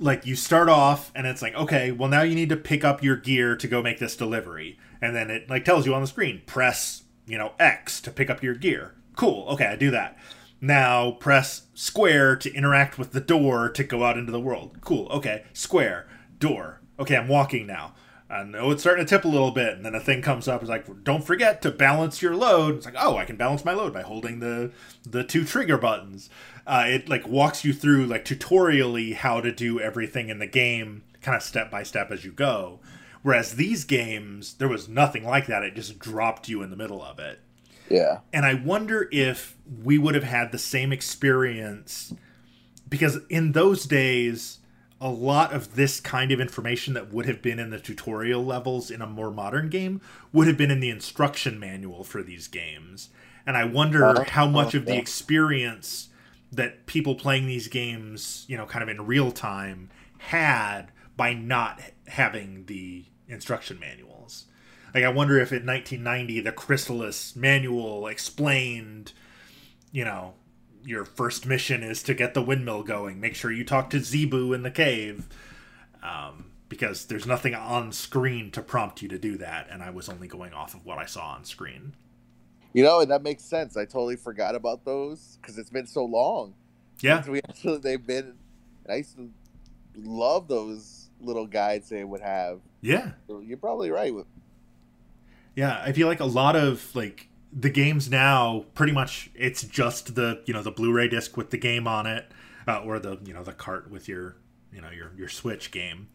like 0.00 0.26
you 0.26 0.36
start 0.36 0.68
off 0.68 1.10
and 1.14 1.26
it's 1.26 1.42
like 1.42 1.54
okay, 1.54 1.90
well 1.90 2.08
now 2.08 2.22
you 2.22 2.34
need 2.34 2.48
to 2.48 2.56
pick 2.56 2.84
up 2.84 3.02
your 3.02 3.16
gear 3.16 3.56
to 3.56 3.68
go 3.68 3.82
make 3.82 3.98
this 3.98 4.16
delivery, 4.16 4.78
and 5.00 5.14
then 5.14 5.30
it 5.30 5.48
like 5.48 5.64
tells 5.64 5.86
you 5.86 5.94
on 5.94 6.00
the 6.00 6.06
screen 6.06 6.42
press 6.46 7.04
you 7.26 7.38
know 7.38 7.52
X 7.58 8.00
to 8.02 8.10
pick 8.10 8.30
up 8.30 8.42
your 8.42 8.54
gear. 8.54 8.94
Cool. 9.16 9.46
Okay, 9.48 9.66
I 9.66 9.76
do 9.76 9.90
that. 9.90 10.16
Now 10.60 11.12
press 11.12 11.66
square 11.74 12.36
to 12.36 12.52
interact 12.52 12.98
with 12.98 13.12
the 13.12 13.20
door 13.20 13.68
to 13.68 13.84
go 13.84 14.04
out 14.04 14.18
into 14.18 14.32
the 14.32 14.40
world. 14.40 14.78
Cool. 14.80 15.08
Okay, 15.08 15.44
square 15.52 16.08
door. 16.38 16.80
Okay, 16.98 17.16
I'm 17.16 17.28
walking 17.28 17.66
now. 17.66 17.94
I 18.30 18.42
know 18.42 18.70
it's 18.70 18.82
starting 18.82 19.06
to 19.06 19.08
tip 19.08 19.24
a 19.24 19.28
little 19.28 19.52
bit, 19.52 19.74
and 19.74 19.84
then 19.86 19.94
a 19.94 20.00
thing 20.00 20.20
comes 20.20 20.48
up. 20.48 20.60
It's 20.60 20.68
like, 20.68 21.02
don't 21.02 21.24
forget 21.24 21.62
to 21.62 21.70
balance 21.70 22.20
your 22.20 22.36
load. 22.36 22.76
It's 22.76 22.84
like, 22.84 22.94
oh, 22.98 23.16
I 23.16 23.24
can 23.24 23.36
balance 23.36 23.64
my 23.64 23.72
load 23.72 23.94
by 23.94 24.02
holding 24.02 24.40
the 24.40 24.70
the 25.06 25.24
two 25.24 25.44
trigger 25.44 25.78
buttons. 25.78 26.28
Uh, 26.66 26.84
it 26.86 27.08
like 27.08 27.26
walks 27.26 27.64
you 27.64 27.72
through 27.72 28.06
like 28.06 28.26
tutorially 28.26 29.14
how 29.14 29.40
to 29.40 29.50
do 29.50 29.80
everything 29.80 30.28
in 30.28 30.38
the 30.38 30.46
game, 30.46 31.04
kind 31.22 31.36
of 31.36 31.42
step 31.42 31.70
by 31.70 31.82
step 31.82 32.10
as 32.10 32.24
you 32.24 32.32
go. 32.32 32.80
Whereas 33.22 33.54
these 33.54 33.84
games, 33.84 34.54
there 34.54 34.68
was 34.68 34.88
nothing 34.88 35.24
like 35.24 35.46
that. 35.46 35.62
It 35.62 35.74
just 35.74 35.98
dropped 35.98 36.48
you 36.48 36.62
in 36.62 36.70
the 36.70 36.76
middle 36.76 37.02
of 37.02 37.18
it. 37.18 37.40
Yeah. 37.88 38.18
And 38.32 38.44
I 38.44 38.54
wonder 38.54 39.08
if 39.10 39.56
we 39.82 39.96
would 39.96 40.14
have 40.14 40.24
had 40.24 40.52
the 40.52 40.58
same 40.58 40.92
experience 40.92 42.12
because 42.88 43.18
in 43.28 43.52
those 43.52 43.84
days, 43.86 44.57
a 45.00 45.08
lot 45.08 45.52
of 45.52 45.76
this 45.76 46.00
kind 46.00 46.32
of 46.32 46.40
information 46.40 46.94
that 46.94 47.12
would 47.12 47.26
have 47.26 47.40
been 47.40 47.58
in 47.58 47.70
the 47.70 47.78
tutorial 47.78 48.44
levels 48.44 48.90
in 48.90 49.00
a 49.00 49.06
more 49.06 49.30
modern 49.30 49.68
game 49.68 50.00
would 50.32 50.48
have 50.48 50.56
been 50.56 50.70
in 50.70 50.80
the 50.80 50.90
instruction 50.90 51.58
manual 51.58 52.02
for 52.02 52.22
these 52.22 52.48
games. 52.48 53.10
And 53.46 53.56
I 53.56 53.64
wonder 53.64 54.04
Uh, 54.04 54.24
how 54.24 54.46
much 54.48 54.74
of 54.74 54.84
the 54.86 54.96
experience 54.96 56.08
that 56.50 56.86
people 56.86 57.14
playing 57.14 57.46
these 57.46 57.68
games, 57.68 58.44
you 58.48 58.56
know, 58.56 58.66
kind 58.66 58.82
of 58.82 58.88
in 58.88 59.06
real 59.06 59.30
time 59.30 59.88
had 60.18 60.90
by 61.16 61.32
not 61.32 61.80
having 62.08 62.64
the 62.66 63.04
instruction 63.28 63.78
manuals. 63.78 64.46
Like 64.94 65.04
I 65.04 65.10
wonder 65.10 65.38
if 65.38 65.52
in 65.52 65.64
1990 65.64 66.40
the 66.40 66.52
Crystalis 66.52 67.36
manual 67.36 68.06
explained, 68.06 69.12
you 69.92 70.04
know, 70.04 70.34
your 70.88 71.04
first 71.04 71.44
mission 71.44 71.82
is 71.82 72.02
to 72.04 72.14
get 72.14 72.32
the 72.32 72.40
windmill 72.40 72.82
going. 72.82 73.20
Make 73.20 73.34
sure 73.34 73.52
you 73.52 73.64
talk 73.64 73.90
to 73.90 74.00
Zebu 74.00 74.54
in 74.54 74.62
the 74.62 74.70
cave, 74.70 75.28
um, 76.02 76.46
because 76.68 77.04
there's 77.04 77.26
nothing 77.26 77.54
on 77.54 77.92
screen 77.92 78.50
to 78.52 78.62
prompt 78.62 79.02
you 79.02 79.08
to 79.08 79.18
do 79.18 79.36
that, 79.36 79.68
and 79.70 79.82
I 79.82 79.90
was 79.90 80.08
only 80.08 80.28
going 80.28 80.54
off 80.54 80.74
of 80.74 80.86
what 80.86 80.98
I 80.98 81.04
saw 81.04 81.32
on 81.34 81.44
screen. 81.44 81.94
You 82.72 82.84
know, 82.84 83.00
and 83.00 83.10
that 83.10 83.22
makes 83.22 83.44
sense. 83.44 83.76
I 83.76 83.84
totally 83.84 84.16
forgot 84.16 84.54
about 84.54 84.84
those 84.84 85.38
because 85.40 85.58
it's 85.58 85.70
been 85.70 85.86
so 85.86 86.04
long. 86.04 86.54
Yeah, 87.00 87.22
we 87.28 87.40
actually 87.48 87.78
they've 87.78 88.04
been. 88.04 88.34
I 88.88 88.96
used 88.96 89.16
to 89.16 89.30
love 89.96 90.48
those 90.48 91.10
little 91.20 91.46
guides 91.46 91.88
they 91.88 92.04
would 92.04 92.20
have. 92.20 92.60
yeah, 92.80 93.10
So 93.26 93.40
you're 93.40 93.58
probably 93.58 93.90
right. 93.90 94.12
Yeah. 95.54 95.82
I 95.84 95.92
feel 95.92 96.06
like 96.06 96.20
a 96.20 96.24
lot 96.24 96.56
of 96.56 96.94
like 96.94 97.27
the 97.52 97.70
games 97.70 98.10
now, 98.10 98.66
pretty 98.74 98.92
much 98.92 99.30
it's 99.34 99.62
just 99.62 100.14
the 100.14 100.42
you 100.46 100.54
know 100.54 100.62
the 100.62 100.70
Blu-ray 100.70 101.08
disc 101.08 101.36
with 101.36 101.50
the 101.50 101.58
game 101.58 101.86
on 101.86 102.06
it, 102.06 102.30
uh, 102.66 102.82
or 102.82 102.98
the 102.98 103.18
you 103.24 103.32
know 103.32 103.42
the 103.42 103.52
cart 103.52 103.90
with 103.90 104.08
your 104.08 104.36
you 104.72 104.80
know 104.80 104.90
your 104.90 105.12
your 105.16 105.28
Switch 105.28 105.70
game. 105.70 106.08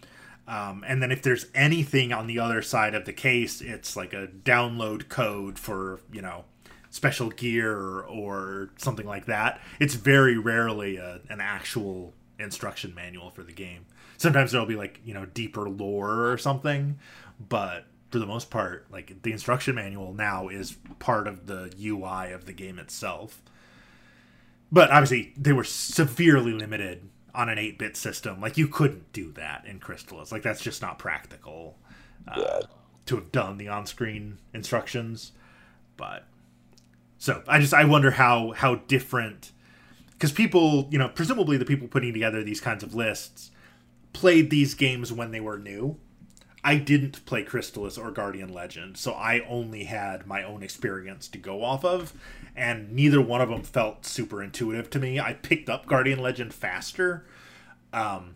Um, 0.47 0.83
and 0.85 1.01
then 1.01 1.11
if 1.11 1.21
there's 1.21 1.45
anything 1.55 2.11
on 2.11 2.27
the 2.27 2.39
other 2.39 2.61
side 2.61 2.95
of 2.95 3.05
the 3.05 3.13
case, 3.13 3.61
it's 3.61 3.95
like 3.95 4.13
a 4.13 4.27
download 4.27 5.09
code 5.09 5.57
for 5.57 6.01
you 6.11 6.21
know 6.21 6.45
special 6.89 7.29
gear 7.29 8.01
or 8.01 8.69
something 8.77 9.07
like 9.07 9.25
that. 9.25 9.59
It's 9.79 9.95
very 9.95 10.37
rarely 10.37 10.97
a, 10.97 11.21
an 11.29 11.41
actual 11.41 12.13
instruction 12.37 12.93
manual 12.93 13.31
for 13.31 13.41
the 13.41 13.53
game. 13.53 13.85
Sometimes 14.17 14.51
there'll 14.51 14.67
be 14.67 14.75
like 14.75 14.99
you 15.03 15.13
know 15.13 15.25
deeper 15.25 15.69
lore 15.69 16.31
or 16.31 16.37
something, 16.37 16.99
but 17.49 17.85
for 18.13 18.19
the 18.19 18.27
most 18.27 18.51
part, 18.51 18.85
like 18.91 19.23
the 19.23 19.31
instruction 19.31 19.73
manual 19.73 20.13
now 20.13 20.47
is 20.47 20.77
part 20.99 21.27
of 21.27 21.47
the 21.47 21.73
UI 21.83 22.31
of 22.31 22.45
the 22.45 22.53
game 22.53 22.77
itself. 22.77 23.41
But 24.71 24.91
obviously, 24.91 25.33
they 25.35 25.51
were 25.51 25.63
severely 25.63 26.51
limited 26.53 27.09
on 27.33 27.49
an 27.49 27.57
8-bit 27.57 27.97
system. 27.97 28.39
Like 28.39 28.55
you 28.55 28.67
couldn't 28.67 29.11
do 29.13 29.31
that 29.31 29.65
in 29.65 29.79
Crystalis. 29.79 30.31
Like 30.31 30.43
that's 30.43 30.61
just 30.61 30.79
not 30.79 30.99
practical 30.99 31.79
uh, 32.27 32.35
Yeah. 32.37 32.59
to 33.07 33.15
have 33.15 33.31
done 33.31 33.57
the 33.57 33.67
on-screen 33.67 34.37
instructions. 34.53 35.31
But 35.97 36.27
so 37.17 37.41
I 37.47 37.59
just 37.59 37.73
I 37.73 37.83
wonder 37.85 38.11
how 38.11 38.51
how 38.51 38.75
different 38.75 39.51
because 40.11 40.31
people 40.31 40.87
you 40.91 40.99
know 40.99 41.09
presumably 41.09 41.57
the 41.57 41.65
people 41.65 41.87
putting 41.87 42.13
together 42.13 42.43
these 42.43 42.61
kinds 42.61 42.83
of 42.83 42.93
lists 42.93 43.49
played 44.13 44.51
these 44.51 44.75
games 44.75 45.11
when 45.11 45.31
they 45.31 45.39
were 45.39 45.57
new. 45.57 45.97
I 46.63 46.77
didn't 46.77 47.25
play 47.25 47.43
Crystalis 47.43 47.97
or 47.97 48.09
Guardian 48.11 48.53
Legend, 48.53 48.97
so 48.97 49.11
I 49.11 49.41
only 49.41 49.83
had 49.83 50.25
my 50.25 50.43
own 50.43 50.63
experience 50.63 51.27
to 51.29 51.37
go 51.37 51.63
off 51.63 51.83
of, 51.83 52.13
and 52.55 52.91
neither 52.93 53.21
one 53.21 53.41
of 53.41 53.49
them 53.49 53.63
felt 53.63 54.05
super 54.05 54.41
intuitive 54.41 54.89
to 54.91 54.99
me. 54.99 55.19
I 55.19 55.33
picked 55.33 55.69
up 55.69 55.87
Guardian 55.87 56.19
Legend 56.19 56.53
faster, 56.53 57.25
um, 57.91 58.35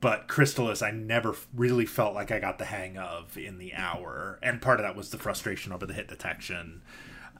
but 0.00 0.26
Crystalis 0.26 0.84
I 0.84 0.90
never 0.90 1.36
really 1.54 1.86
felt 1.86 2.14
like 2.14 2.32
I 2.32 2.40
got 2.40 2.58
the 2.58 2.64
hang 2.64 2.98
of 2.98 3.38
in 3.38 3.58
the 3.58 3.74
hour, 3.74 4.40
and 4.42 4.60
part 4.60 4.80
of 4.80 4.84
that 4.84 4.96
was 4.96 5.10
the 5.10 5.18
frustration 5.18 5.72
over 5.72 5.86
the 5.86 5.94
hit 5.94 6.08
detection. 6.08 6.82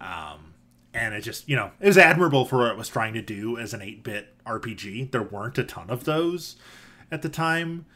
Um, 0.01 0.55
and 0.95 1.15
it 1.15 1.21
just, 1.23 1.49
you 1.49 1.57
know, 1.57 1.73
it 1.81 1.87
was 1.87 1.99
admirable 1.99 2.45
for 2.45 2.59
what 2.59 2.71
it 2.71 2.77
was 2.77 2.89
trying 2.89 3.15
to 3.15 3.23
do 3.23 3.59
as 3.59 3.75
an 3.75 3.83
8 3.83 4.03
bit 4.03 4.35
RPG. 4.47 5.11
There 5.11 5.23
weren't 5.23 5.59
a 5.59 5.65
ton 5.65 5.91
of 5.91 6.05
those 6.05 6.57
at 7.11 7.23
the 7.23 7.29
time, 7.29 7.87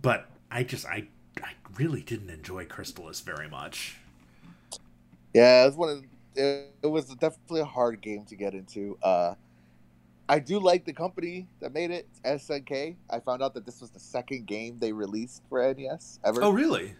but 0.00 0.28
I 0.50 0.64
just, 0.64 0.84
I, 0.86 1.08
I 1.42 1.52
really 1.76 2.02
didn't 2.02 2.30
enjoy 2.30 2.66
Crystalis 2.66 3.22
very 3.22 3.48
much. 3.48 3.96
Yeah, 5.34 5.62
it 5.62 5.66
was 5.66 5.76
one 5.76 5.88
of 5.90 6.04
it, 6.34 6.74
it 6.82 6.86
was 6.86 7.06
definitely 7.06 7.60
a 7.60 7.64
hard 7.64 8.00
game 8.00 8.24
to 8.26 8.36
get 8.36 8.54
into. 8.54 8.98
Uh, 9.02 9.34
I 10.28 10.38
do 10.38 10.60
like 10.60 10.84
the 10.84 10.92
company 10.92 11.46
that 11.60 11.72
made 11.72 11.90
it, 11.90 12.06
SNK. 12.24 12.94
I 13.10 13.20
found 13.20 13.42
out 13.42 13.54
that 13.54 13.66
this 13.66 13.80
was 13.80 13.90
the 13.90 13.98
second 13.98 14.46
game 14.46 14.78
they 14.78 14.92
released 14.92 15.42
for 15.48 15.60
NES 15.74 16.20
ever. 16.24 16.42
Oh, 16.42 16.50
really? 16.50 16.94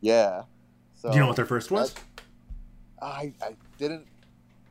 yeah. 0.00 0.42
So 0.94 1.10
Do 1.10 1.14
you 1.14 1.20
know 1.20 1.28
what 1.28 1.36
their 1.36 1.46
first 1.46 1.70
was? 1.70 1.94
I 3.00 3.32
I 3.42 3.56
didn't 3.78 4.06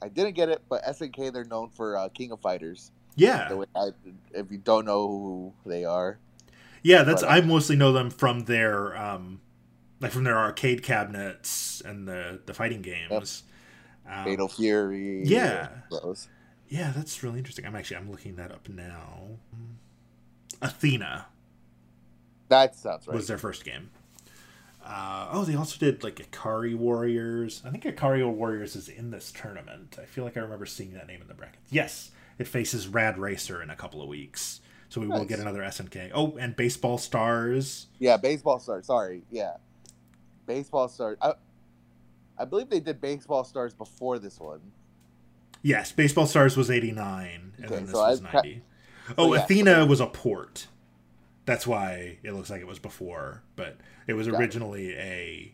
I 0.01 0.07
didn't 0.07 0.33
get 0.33 0.49
it, 0.49 0.61
but 0.69 0.83
SNK 0.83 1.33
they're 1.33 1.43
known 1.43 1.69
for 1.69 1.97
uh, 1.97 2.09
King 2.09 2.31
of 2.31 2.39
Fighters. 2.39 2.91
Yeah. 3.15 3.53
Way 3.53 3.65
I, 3.75 3.89
if 4.33 4.51
you 4.51 4.57
don't 4.57 4.85
know 4.85 5.07
who 5.07 5.53
they 5.69 5.83
are, 5.83 6.17
Yeah, 6.81 7.03
that's, 7.03 7.21
But- 7.21 7.29
I 7.31 7.41
mostly 7.41 7.75
know 7.75 7.91
them 7.93 8.09
from 8.09 8.41
their, 8.45 8.97
um, 8.97 9.41
like 9.99 10.11
from 10.11 10.23
their 10.23 10.37
arcade 10.37 10.81
cabinets 10.83 11.81
and 11.85 12.07
the, 12.07 12.39
the 12.45 12.53
fighting 12.53 12.81
games. 12.81 13.43
Um, 14.09 14.25
Fatal 14.25 14.47
Fury. 14.47 15.21
yeah. 15.25 15.69
Those. 15.91 16.27
Yeah, 16.69 16.91
that's 16.95 17.21
really 17.21 17.37
interesting. 17.37 17.65
I'm 17.65 17.75
actually 17.75 17.97
I'm 17.97 18.09
looking 18.09 18.35
that 18.37 18.51
up 18.51 18.67
now. 18.69 19.37
Athena 20.61 21.25
That 22.49 22.75
sounds 22.75 23.07
right. 23.07 23.15
was 23.15 23.27
their 23.27 23.37
first 23.37 23.63
game. 23.65 23.89
Uh, 24.83 25.27
oh, 25.31 25.43
they 25.45 25.55
also 25.55 25.77
did 25.77 26.03
like 26.03 26.15
Ikari 26.15 26.75
Warriors. 26.75 27.61
I 27.65 27.69
think 27.69 27.83
Ikari 27.83 28.27
Warriors 28.29 28.75
is 28.75 28.89
in 28.89 29.11
this 29.11 29.31
tournament. 29.31 29.97
I 30.01 30.05
feel 30.05 30.23
like 30.23 30.37
I 30.37 30.39
remember 30.41 30.65
seeing 30.65 30.93
that 30.93 31.07
name 31.07 31.21
in 31.21 31.27
the 31.27 31.33
brackets. 31.35 31.67
Yes, 31.71 32.11
it 32.39 32.47
faces 32.47 32.87
Rad 32.87 33.17
Racer 33.19 33.61
in 33.61 33.69
a 33.69 33.75
couple 33.75 34.01
of 34.01 34.07
weeks, 34.09 34.59
so 34.91 34.99
we 35.01 35.07
will 35.07 35.19
Nice. 35.19 35.27
get 35.29 35.39
another 35.39 35.61
SNK. 35.61 36.11
Oh, 36.13 36.35
and 36.37 36.55
Baseball 36.55 36.97
Stars. 36.99 37.87
Yeah, 37.97 38.17
baseball 38.17 38.59
stars. 38.59 38.85
Sorry, 38.85 39.23
yeah, 39.31 39.53
baseball 40.45 40.87
stars. 40.89 41.17
I, 41.21 41.33
I 42.37 42.45
believe 42.45 42.69
they 42.69 42.79
did 42.81 42.99
baseball 43.01 43.43
stars 43.45 43.73
before 43.73 44.19
this 44.19 44.39
one. 44.39 44.59
Yes, 45.63 45.91
Baseball 45.91 46.25
Stars 46.25 46.57
was 46.57 46.71
89, 46.71 47.53
and 47.57 47.65
Okay, 47.65 47.75
then 47.75 47.83
this 47.85 47.93
so 47.93 47.99
was 48.01 48.21
I've 48.23 48.33
90. 48.33 48.61
Oh, 49.17 49.33
yeah. 49.35 49.43
Athena 49.43 49.85
was 49.85 49.99
a 49.99 50.07
port. 50.07 50.65
That's 51.45 51.67
why 51.67 52.17
it 52.23 52.33
looks 52.33 52.49
like 52.49 52.61
it 52.61 52.67
was 52.67 52.79
before, 52.79 53.43
but 53.55 53.77
it 54.07 54.13
was 54.13 54.27
Got 54.27 54.33
it. 54.35 54.39
originally 54.39 54.93
a 54.95 55.53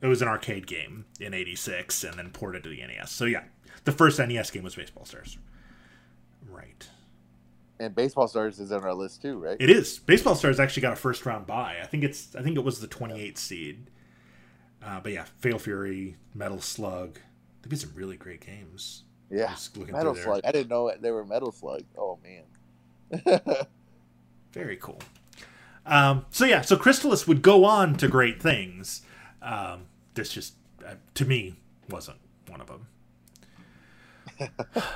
it 0.00 0.06
was 0.06 0.22
an 0.22 0.28
arcade 0.28 0.66
game 0.66 1.04
in 1.20 1.34
86 1.34 2.04
and 2.04 2.18
then 2.18 2.30
ported 2.30 2.62
to 2.62 2.68
the 2.70 2.80
NES. 2.80 3.10
So 3.10 3.24
yeah, 3.26 3.44
the 3.84 3.92
first 3.92 4.18
NES 4.18 4.50
game 4.50 4.62
was 4.64 4.74
Baseball 4.76 5.04
Stars. 5.04 5.36
Right. 6.48 6.88
And 7.80 7.94
baseball 7.94 8.26
stars 8.26 8.58
is 8.58 8.72
on 8.72 8.82
our 8.82 8.94
list 8.94 9.22
too, 9.22 9.38
right? 9.38 9.56
It 9.60 9.70
is. 9.70 9.98
Baseball 10.00 10.34
Stars 10.34 10.58
actually 10.58 10.82
got 10.82 10.94
a 10.94 10.96
first 10.96 11.24
round 11.24 11.46
bye. 11.46 11.76
I 11.80 11.86
think 11.86 12.02
it's 12.02 12.34
I 12.34 12.42
think 12.42 12.56
it 12.56 12.64
was 12.64 12.80
the 12.80 12.88
28th 12.88 13.38
seed. 13.38 13.90
Uh, 14.84 15.00
but 15.00 15.12
yeah, 15.12 15.24
Fatal 15.38 15.58
Fury, 15.58 16.16
Metal 16.34 16.60
Slug. 16.60 17.18
They 17.62 17.70
did 17.70 17.80
some 17.80 17.92
really 17.94 18.16
great 18.16 18.44
games. 18.44 19.04
yeah, 19.30 19.54
Metal. 19.90 20.14
Slug. 20.14 20.40
I 20.44 20.52
didn't 20.52 20.68
know 20.68 20.92
they 20.98 21.10
were 21.10 21.24
Metal 21.24 21.52
Slug. 21.52 21.82
Oh 21.96 22.18
man. 22.22 23.40
Very 24.52 24.76
cool. 24.76 25.00
Um, 25.86 26.26
so 26.30 26.44
yeah, 26.44 26.60
so 26.62 26.76
Crystalis 26.76 27.26
would 27.26 27.42
go 27.42 27.64
on 27.64 27.96
to 27.96 28.08
great 28.08 28.42
things. 28.42 29.02
Um, 29.40 29.86
this 30.14 30.32
just 30.32 30.54
uh, 30.86 30.94
to 31.14 31.24
me 31.24 31.56
wasn't 31.88 32.18
one 32.48 32.60
of 32.60 32.66
them. 32.66 32.88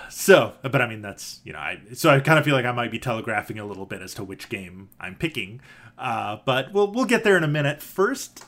So, 0.09 0.55
but 0.63 0.81
I 0.81 0.87
mean 0.87 1.03
that's 1.03 1.41
you 1.45 1.53
know 1.53 1.59
I 1.59 1.81
so 1.95 2.11
I 2.11 2.21
kind 2.21 2.39
of 2.39 2.45
feel 2.45 2.55
like 2.55 2.65
I 2.65 2.73
might 2.73 2.91
be 2.91 2.99
telegraphing 2.99 3.59
a 3.59 3.65
little 3.65 3.87
bit 3.87 4.03
as 4.03 4.15
to 4.15 4.25
which 4.25 4.49
game 4.49 4.91
I'm 5.01 5.15
picking. 5.15 5.61
Uh, 5.99 6.39
but 6.45 6.73
we'll 6.73 6.91
we'll 6.91 7.05
get 7.05 7.25
there 7.25 7.37
in 7.37 7.45
a 7.45 7.49
minute. 7.49 7.83
First, 7.83 8.45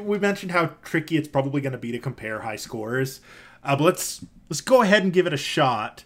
we 0.00 0.18
mentioned 0.18 0.52
how 0.52 0.66
tricky 0.82 1.16
it's 1.16 1.28
probably 1.28 1.60
going 1.60 1.72
to 1.72 1.78
be 1.78 1.92
to 1.92 1.98
compare 1.98 2.40
high 2.40 2.56
scores. 2.56 3.20
Uh, 3.62 3.76
but 3.76 3.84
let's 3.84 4.24
let's 4.48 4.60
go 4.60 4.82
ahead 4.82 5.02
and 5.02 5.12
give 5.12 5.26
it 5.26 5.32
a 5.32 5.38
shot. 5.38 6.04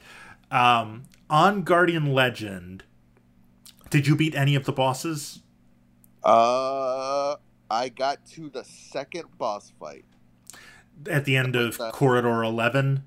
Um, 0.51 1.05
on 1.29 1.63
Guardian 1.63 2.13
Legend, 2.13 2.83
did 3.89 4.07
you 4.07 4.17
beat 4.17 4.35
any 4.35 4.55
of 4.55 4.65
the 4.65 4.73
bosses? 4.73 5.41
Uh, 6.25 7.37
I 7.71 7.89
got 7.89 8.27
to 8.33 8.51
the 8.51 8.65
second 8.65 9.25
boss 9.39 9.73
fight 9.79 10.05
at 11.09 11.25
the 11.25 11.37
end 11.37 11.57
of 11.57 11.79
Corridor 11.93 12.43
Eleven. 12.43 13.05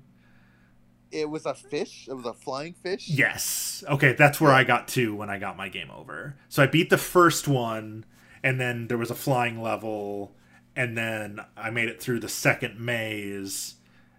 It 1.14 1.30
was 1.30 1.46
a 1.46 1.54
fish. 1.54 2.08
It 2.08 2.14
was 2.14 2.26
a 2.26 2.34
flying 2.34 2.74
fish. 2.74 3.08
Yes. 3.08 3.84
Okay, 3.88 4.14
that's 4.14 4.40
where 4.40 4.52
I 4.52 4.64
got 4.64 4.88
to 4.88 5.14
when 5.14 5.30
I 5.30 5.38
got 5.38 5.56
my 5.56 5.68
game 5.68 5.90
over. 5.90 6.36
So 6.48 6.62
I 6.62 6.66
beat 6.66 6.90
the 6.90 6.98
first 6.98 7.46
one, 7.46 8.04
and 8.42 8.60
then 8.60 8.88
there 8.88 8.98
was 8.98 9.12
a 9.12 9.14
flying 9.14 9.62
level, 9.62 10.34
and 10.74 10.98
then 10.98 11.38
I 11.56 11.70
made 11.70 11.88
it 11.88 12.02
through 12.02 12.18
the 12.18 12.28
second 12.28 12.80
maze, 12.80 13.76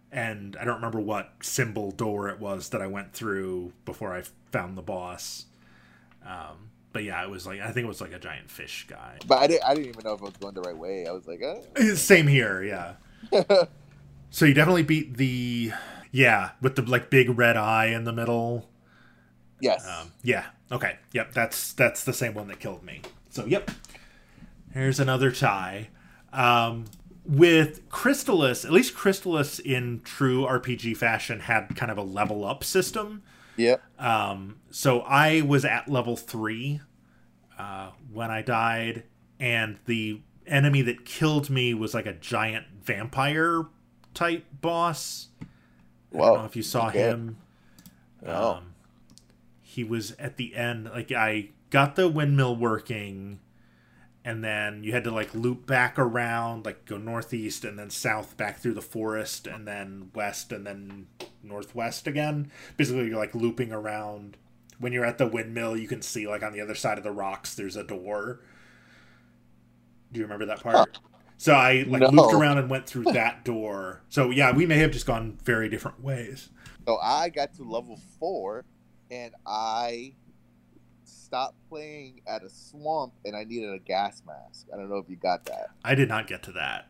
and 0.09 0.55
I 0.55 0.63
don't 0.63 0.75
remember 0.75 1.01
what 1.01 1.33
symbol 1.41 1.91
door 1.91 2.29
it 2.29 2.39
was 2.39 2.69
that 2.69 2.81
I 2.81 2.87
went 2.87 3.11
through 3.11 3.73
before 3.83 4.15
I 4.15 4.23
found 4.51 4.77
the 4.77 4.81
boss. 4.81 5.47
Um, 6.25 6.69
but 6.93 7.03
yeah, 7.03 7.21
it 7.21 7.29
was 7.29 7.45
like 7.45 7.59
I 7.59 7.71
think 7.71 7.83
it 7.83 7.89
was 7.89 7.99
like 7.99 8.13
a 8.13 8.19
giant 8.19 8.49
fish 8.49 8.87
guy. 8.89 9.17
But 9.27 9.39
I 9.39 9.47
didn't. 9.47 9.65
I 9.65 9.73
didn't 9.75 9.89
even 9.89 10.05
know 10.05 10.13
if 10.13 10.21
I 10.21 10.25
was 10.25 10.37
going 10.37 10.53
the 10.53 10.61
right 10.61 10.77
way. 10.77 11.05
I 11.07 11.11
was 11.11 11.27
like, 11.27 11.41
uh. 11.43 11.95
same 11.95 12.25
here, 12.25 12.63
yeah. 12.63 12.93
so 14.29 14.45
you 14.45 14.53
definitely 14.53 14.83
beat 14.83 15.17
the 15.17 15.73
yeah 16.15 16.51
with 16.61 16.77
the 16.77 16.81
like 16.81 17.09
big 17.09 17.37
red 17.37 17.57
eye 17.57 17.87
in 17.87 18.05
the 18.05 18.13
middle. 18.13 18.69
Yes. 19.59 19.85
Um, 19.85 20.11
yeah. 20.23 20.45
Okay. 20.71 20.97
Yep. 21.11 21.33
That's 21.33 21.73
that's 21.73 22.03
the 22.03 22.13
same 22.13 22.33
one 22.33 22.47
that 22.47 22.59
killed 22.59 22.83
me. 22.83 23.01
So 23.29 23.45
yep. 23.45 23.69
Here's 24.73 24.99
another 24.99 25.31
tie. 25.31 25.89
Um, 26.31 26.85
with 27.25 27.89
Crystalis, 27.89 28.65
at 28.65 28.71
least 28.71 28.95
Crystalis 28.95 29.59
in 29.59 30.01
true 30.03 30.45
RPG 30.45 30.95
fashion 30.97 31.41
had 31.41 31.75
kind 31.75 31.91
of 31.91 31.97
a 31.97 32.03
level 32.03 32.45
up 32.45 32.63
system. 32.63 33.23
Yeah. 33.57 33.77
Um, 33.97 34.57
so 34.69 35.01
I 35.01 35.41
was 35.41 35.65
at 35.65 35.87
level 35.89 36.15
three 36.15 36.81
uh, 37.57 37.91
when 38.11 38.31
I 38.31 38.41
died, 38.41 39.03
and 39.39 39.79
the 39.85 40.21
enemy 40.45 40.81
that 40.83 41.05
killed 41.05 41.49
me 41.49 41.73
was 41.73 41.93
like 41.93 42.05
a 42.05 42.13
giant 42.13 42.67
vampire 42.83 43.65
type 44.13 44.45
boss. 44.61 45.29
I 46.21 46.25
don't 46.27 46.39
know 46.39 46.45
if 46.45 46.55
you 46.55 46.63
saw 46.63 46.87
okay. 46.89 46.99
him. 46.99 47.37
Oh. 48.25 48.53
Um, 48.53 48.73
he 49.61 49.83
was 49.83 50.11
at 50.13 50.37
the 50.37 50.55
end. 50.55 50.85
Like 50.85 51.11
I 51.11 51.49
got 51.69 51.95
the 51.95 52.07
windmill 52.07 52.55
working 52.55 53.39
and 54.25 54.43
then 54.43 54.83
you 54.83 54.91
had 54.91 55.03
to 55.03 55.11
like 55.11 55.33
loop 55.35 55.67
back 55.67 55.99
around 55.99 56.65
like 56.65 56.83
go 56.85 56.97
northeast 56.97 57.63
and 57.63 57.77
then 57.77 57.89
south 57.89 58.35
back 58.35 58.57
through 58.57 58.73
the 58.73 58.81
forest 58.81 59.45
and 59.45 59.67
then 59.67 60.09
west 60.15 60.51
and 60.51 60.65
then 60.65 61.07
northwest 61.43 62.07
again 62.07 62.51
basically 62.75 63.05
you're 63.05 63.17
like 63.17 63.35
looping 63.35 63.71
around 63.71 64.35
when 64.79 64.91
you're 64.91 65.05
at 65.05 65.19
the 65.19 65.27
windmill 65.27 65.77
you 65.77 65.87
can 65.87 66.01
see 66.01 66.27
like 66.27 66.41
on 66.43 66.51
the 66.51 66.59
other 66.59 66.75
side 66.75 66.97
of 66.97 67.03
the 67.03 67.11
rocks 67.11 67.53
there's 67.53 67.75
a 67.75 67.83
door 67.83 68.41
do 70.11 70.19
you 70.19 70.25
remember 70.25 70.45
that 70.45 70.61
part 70.61 70.75
huh. 70.75 70.85
So 71.37 71.53
i 71.53 71.83
like 71.87 72.01
no. 72.01 72.09
looped 72.09 72.33
around 72.33 72.57
and 72.57 72.69
went 72.69 72.85
through 72.85 73.03
that 73.13 73.43
door 73.43 74.01
so 74.09 74.29
yeah 74.29 74.51
we 74.51 74.65
may 74.65 74.77
have 74.77 74.91
just 74.91 75.05
gone 75.05 75.37
very 75.43 75.69
different 75.69 76.01
ways 76.01 76.49
so 76.85 76.97
i 77.01 77.29
got 77.29 77.53
to 77.53 77.63
level 77.63 77.99
four 78.19 78.63
and 79.11 79.33
i 79.45 80.13
stopped 81.25 81.57
playing 81.69 82.21
at 82.27 82.43
a 82.43 82.49
swamp 82.49 83.13
and 83.25 83.35
I 83.35 83.43
needed 83.43 83.73
a 83.73 83.79
gas 83.79 84.21
mask. 84.25 84.67
I 84.73 84.77
don't 84.77 84.89
know 84.89 84.97
if 84.97 85.09
you 85.09 85.15
got 85.15 85.45
that. 85.45 85.67
I 85.83 85.95
did 85.95 86.07
not 86.07 86.27
get 86.27 86.43
to 86.43 86.51
that. 86.53 86.87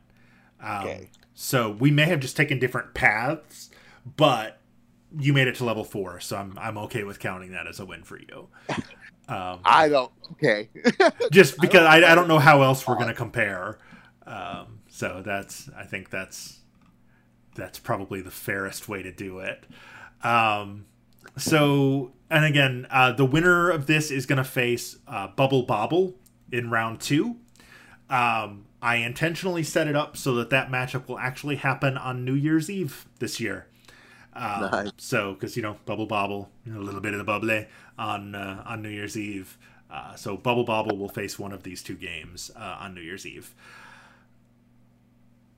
Um, 0.61 0.81
okay. 0.81 1.09
So 1.33 1.71
we 1.71 1.91
may 1.91 2.05
have 2.05 2.19
just 2.19 2.37
taken 2.37 2.59
different 2.59 2.93
paths, 2.93 3.69
but 4.15 4.59
you 5.17 5.33
made 5.33 5.47
it 5.47 5.55
to 5.55 5.65
level 5.65 5.83
four, 5.83 6.19
so 6.19 6.37
I'm 6.37 6.57
I'm 6.59 6.77
okay 6.79 7.03
with 7.03 7.19
counting 7.19 7.51
that 7.51 7.67
as 7.67 7.79
a 7.79 7.85
win 7.85 8.03
for 8.03 8.19
you. 8.19 8.49
Um, 9.27 9.61
I 9.65 9.89
don't. 9.89 10.11
Okay. 10.33 10.69
just 11.31 11.59
because 11.59 11.81
I 11.81 11.99
don't, 11.99 12.09
I, 12.09 12.11
I 12.11 12.15
don't, 12.15 12.27
know 12.27 12.37
how 12.37 12.61
else 12.61 12.85
we're 12.87 12.93
going 12.93 13.07
to 13.07 13.13
compare. 13.15 13.79
Um, 14.25 14.79
so 14.89 15.21
that's 15.23 15.69
I 15.77 15.83
think 15.83 16.09
that's 16.09 16.59
that's 17.55 17.79
probably 17.79 18.21
the 18.21 18.31
fairest 18.31 18.89
way 18.89 19.03
to 19.03 19.11
do 19.11 19.39
it. 19.39 19.65
Um, 20.23 20.85
so 21.37 22.13
and 22.29 22.45
again, 22.45 22.87
uh, 22.89 23.11
the 23.11 23.25
winner 23.25 23.69
of 23.69 23.87
this 23.87 24.11
is 24.11 24.25
going 24.25 24.37
to 24.37 24.43
face 24.43 24.97
uh, 25.07 25.27
Bubble 25.27 25.63
Bobble 25.63 26.15
in 26.51 26.69
round 26.69 26.99
two. 26.99 27.37
Um, 28.09 28.65
I 28.81 28.97
intentionally 28.97 29.63
set 29.63 29.87
it 29.87 29.95
up 29.95 30.15
so 30.15 30.35
that 30.35 30.51
that 30.51 30.69
matchup 30.69 31.07
will 31.07 31.17
actually 31.17 31.55
happen 31.55 31.97
on 31.97 32.23
New 32.23 32.35
Year's 32.35 32.69
Eve 32.69 33.05
this 33.19 33.39
year. 33.39 33.67
Um, 34.33 34.69
nice. 34.71 34.91
So, 34.97 35.33
because 35.33 35.55
you 35.55 35.63
know, 35.63 35.77
Bubble 35.85 36.05
Bobble, 36.05 36.49
you 36.65 36.73
know, 36.73 36.79
a 36.79 36.83
little 36.83 37.01
bit 37.01 37.13
of 37.13 37.19
the 37.19 37.23
bubbly 37.23 37.67
on 37.97 38.35
uh, 38.35 38.63
on 38.65 38.81
New 38.81 38.89
Year's 38.89 39.17
Eve. 39.17 39.57
Uh, 39.89 40.15
so, 40.15 40.35
Bubble 40.35 40.65
Bobble 40.65 40.97
will 40.97 41.09
face 41.09 41.39
one 41.39 41.53
of 41.53 41.63
these 41.63 41.81
two 41.81 41.95
games 41.95 42.51
uh, 42.55 42.77
on 42.79 42.93
New 42.93 43.01
Year's 43.01 43.25
Eve. 43.25 43.55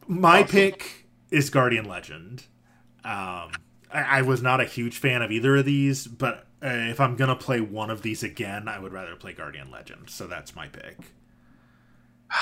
My 0.07 0.43
awesome. 0.43 0.47
pick 0.47 1.07
is 1.31 1.49
Guardian 1.49 1.85
Legend. 1.85 2.43
Um, 3.03 3.51
I, 3.91 4.03
I 4.19 4.21
was 4.21 4.41
not 4.41 4.61
a 4.61 4.65
huge 4.65 4.97
fan 4.97 5.21
of 5.21 5.31
either 5.31 5.57
of 5.57 5.65
these, 5.65 6.07
but 6.07 6.47
uh, 6.63 6.69
if 6.69 6.99
I'm 6.99 7.15
gonna 7.15 7.35
play 7.35 7.61
one 7.61 7.89
of 7.89 8.01
these 8.01 8.23
again, 8.23 8.67
I 8.67 8.79
would 8.79 8.93
rather 8.93 9.15
play 9.15 9.33
Guardian 9.33 9.69
Legend. 9.69 10.09
So 10.09 10.27
that's 10.27 10.55
my 10.55 10.67
pick. 10.67 10.97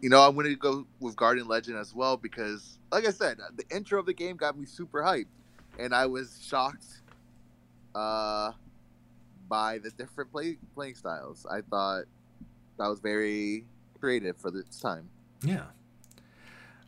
You 0.00 0.08
know, 0.10 0.20
I'm 0.20 0.36
gonna 0.36 0.54
go 0.54 0.86
with 1.00 1.16
Guardian 1.16 1.48
Legend 1.48 1.76
as 1.76 1.92
well 1.92 2.16
because, 2.16 2.78
like 2.92 3.04
I 3.04 3.10
said, 3.10 3.38
the 3.56 3.64
intro 3.74 3.98
of 3.98 4.06
the 4.06 4.14
game 4.14 4.36
got 4.36 4.56
me 4.56 4.64
super 4.64 5.02
hyped, 5.02 5.26
and 5.76 5.92
I 5.92 6.06
was 6.06 6.38
shocked 6.40 6.84
uh, 7.96 8.52
by 9.48 9.78
the 9.78 9.90
different 9.90 10.30
play 10.30 10.56
playing 10.76 10.94
styles. 10.94 11.44
I 11.50 11.62
thought 11.62 12.04
that 12.78 12.86
was 12.86 13.00
very 13.00 13.64
creative 13.98 14.36
for 14.36 14.52
this 14.52 14.78
time. 14.78 15.08
Yeah. 15.42 15.64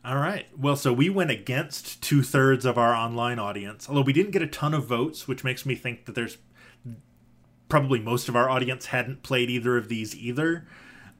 All 0.03 0.17
right. 0.17 0.47
Well, 0.57 0.75
so 0.75 0.91
we 0.91 1.09
went 1.09 1.29
against 1.29 2.01
two 2.01 2.23
thirds 2.23 2.65
of 2.65 2.77
our 2.77 2.95
online 2.95 3.37
audience, 3.37 3.87
although 3.87 4.01
we 4.01 4.13
didn't 4.13 4.31
get 4.31 4.41
a 4.41 4.47
ton 4.47 4.73
of 4.73 4.85
votes, 4.85 5.27
which 5.27 5.43
makes 5.43 5.63
me 5.63 5.75
think 5.75 6.05
that 6.05 6.15
there's 6.15 6.37
probably 7.69 7.99
most 7.99 8.27
of 8.27 8.35
our 8.35 8.49
audience 8.49 8.87
hadn't 8.87 9.21
played 9.21 9.49
either 9.49 9.77
of 9.77 9.89
these 9.89 10.15
either, 10.15 10.67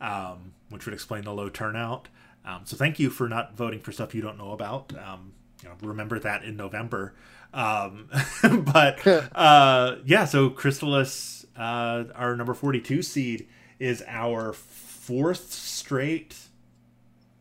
um, 0.01 0.53
which 0.69 0.85
would 0.85 0.93
explain 0.93 1.23
the 1.23 1.31
low 1.31 1.47
turnout. 1.47 2.07
Um, 2.43 2.61
so 2.65 2.75
thank 2.75 2.97
you 2.99 3.11
for 3.11 3.29
not 3.29 3.55
voting 3.55 3.79
for 3.79 3.91
stuff 3.91 4.15
you 4.15 4.21
don't 4.21 4.37
know 4.37 4.51
about. 4.51 4.93
Um, 4.97 5.33
you 5.61 5.69
know, 5.69 5.75
remember 5.81 6.17
that 6.17 6.43
in 6.43 6.57
November. 6.57 7.13
Um, 7.53 8.09
but 8.73 9.05
uh, 9.05 9.97
yeah, 10.05 10.25
so 10.25 10.49
Crystalis, 10.49 11.45
uh, 11.55 12.05
our 12.15 12.35
number 12.35 12.55
42 12.55 13.03
seed, 13.03 13.47
is 13.77 14.03
our 14.07 14.53
fourth 14.53 15.51
straight 15.51 16.35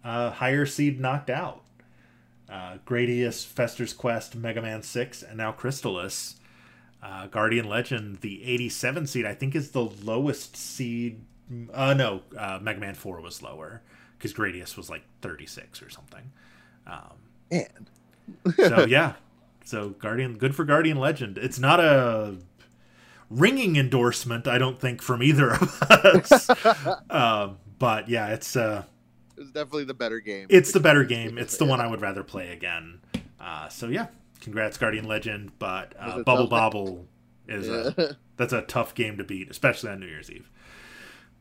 uh, 0.04 0.30
higher 0.30 0.66
seed 0.66 1.00
knocked 1.00 1.30
out. 1.30 1.62
Uh, 2.48 2.78
Gradius, 2.86 3.46
Fester's 3.46 3.92
Quest, 3.92 4.34
Mega 4.34 4.60
Man 4.60 4.82
6, 4.82 5.22
and 5.22 5.36
now 5.38 5.52
Crystalis. 5.52 6.34
Uh, 7.02 7.26
Guardian 7.28 7.66
Legend, 7.66 8.20
the 8.20 8.44
87 8.44 9.06
seed, 9.06 9.24
I 9.24 9.34
think 9.34 9.54
is 9.54 9.70
the 9.70 9.84
lowest 9.84 10.56
seed. 10.56 11.22
Uh, 11.72 11.94
no, 11.94 12.22
uh, 12.36 12.58
Mega 12.60 12.80
Man 12.80 12.94
4 12.94 13.20
was 13.20 13.42
lower 13.42 13.82
because 14.18 14.34
Gradius 14.34 14.76
was 14.76 14.90
like 14.90 15.02
36 15.22 15.80
or 15.80 15.88
something. 15.88 16.30
Um, 16.86 17.16
and 17.50 17.90
so, 18.56 18.84
yeah. 18.88 19.14
So, 19.64 19.90
Guardian, 19.90 20.36
good 20.36 20.54
for 20.54 20.64
Guardian 20.64 20.98
Legend. 20.98 21.38
It's 21.38 21.58
not 21.58 21.80
a 21.80 22.36
ringing 23.30 23.76
endorsement, 23.76 24.46
I 24.46 24.58
don't 24.58 24.78
think, 24.78 25.00
from 25.00 25.22
either 25.22 25.52
of 25.52 25.82
us. 25.90 26.50
uh, 26.50 27.50
but 27.78 28.08
yeah, 28.08 28.28
it's 28.28 28.56
uh, 28.56 28.84
it's 29.40 29.50
definitely 29.50 29.84
the 29.84 29.94
better 29.94 30.20
game. 30.20 30.46
It's 30.50 30.72
the 30.72 30.80
better 30.80 31.04
game. 31.16 31.38
It's 31.38 31.56
the 31.56 31.64
one 31.64 31.80
I 31.80 31.86
would 31.86 32.00
rather 32.00 32.22
play 32.22 32.52
again. 32.52 33.00
Uh, 33.40 33.68
so 33.68 33.88
yeah, 33.88 34.08
congrats, 34.40 34.76
Guardian 34.76 35.06
Legend. 35.06 35.52
But 35.58 35.94
uh, 35.98 36.22
Bubble 36.22 36.46
Bobble 36.46 37.06
is 37.48 37.66
yeah. 37.66 37.90
a 37.96 38.16
that's 38.36 38.52
a 38.52 38.62
tough 38.62 38.94
game 38.94 39.16
to 39.16 39.24
beat, 39.24 39.50
especially 39.50 39.90
on 39.90 40.00
New 40.00 40.06
Year's 40.06 40.30
Eve. 40.30 40.50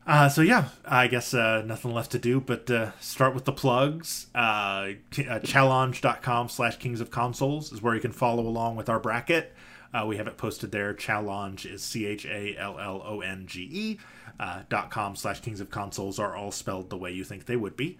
Uh, 0.06 0.28
so 0.28 0.40
yeah, 0.40 0.70
I 0.84 1.06
guess 1.06 1.34
uh, 1.34 1.62
nothing 1.64 1.92
left 1.92 2.10
to 2.12 2.18
do 2.18 2.40
but 2.40 2.70
uh, 2.70 2.92
start 3.00 3.34
with 3.34 3.44
the 3.44 3.52
plugs. 3.52 4.26
Uh, 4.34 4.38
uh 4.38 4.94
challonge.com 5.40 6.48
slash 6.48 6.78
kings 6.78 7.00
of 7.00 7.10
consoles 7.10 7.70
is 7.70 7.82
where 7.82 7.94
you 7.94 8.00
can 8.00 8.12
follow 8.12 8.46
along 8.46 8.76
with 8.76 8.88
our 8.88 8.98
bracket. 8.98 9.54
Uh, 9.92 10.04
we 10.06 10.16
have 10.16 10.26
it 10.26 10.36
posted 10.36 10.70
there. 10.72 10.94
Challonge 10.94 11.66
is 11.66 11.82
C 11.82 12.06
H 12.06 12.24
A 12.26 12.56
L 12.56 12.78
L 12.78 13.02
O 13.04 13.20
N 13.20 13.46
G 13.46 13.68
E. 13.72 13.98
Uh, 14.38 14.62
dot 14.70 14.90
com 14.90 15.16
slash 15.16 15.40
Kings 15.40 15.60
of 15.60 15.70
Consoles 15.70 16.18
are 16.18 16.34
all 16.34 16.50
spelled 16.50 16.88
the 16.88 16.96
way 16.96 17.12
you 17.12 17.24
think 17.24 17.44
they 17.44 17.56
would 17.56 17.76
be. 17.76 17.98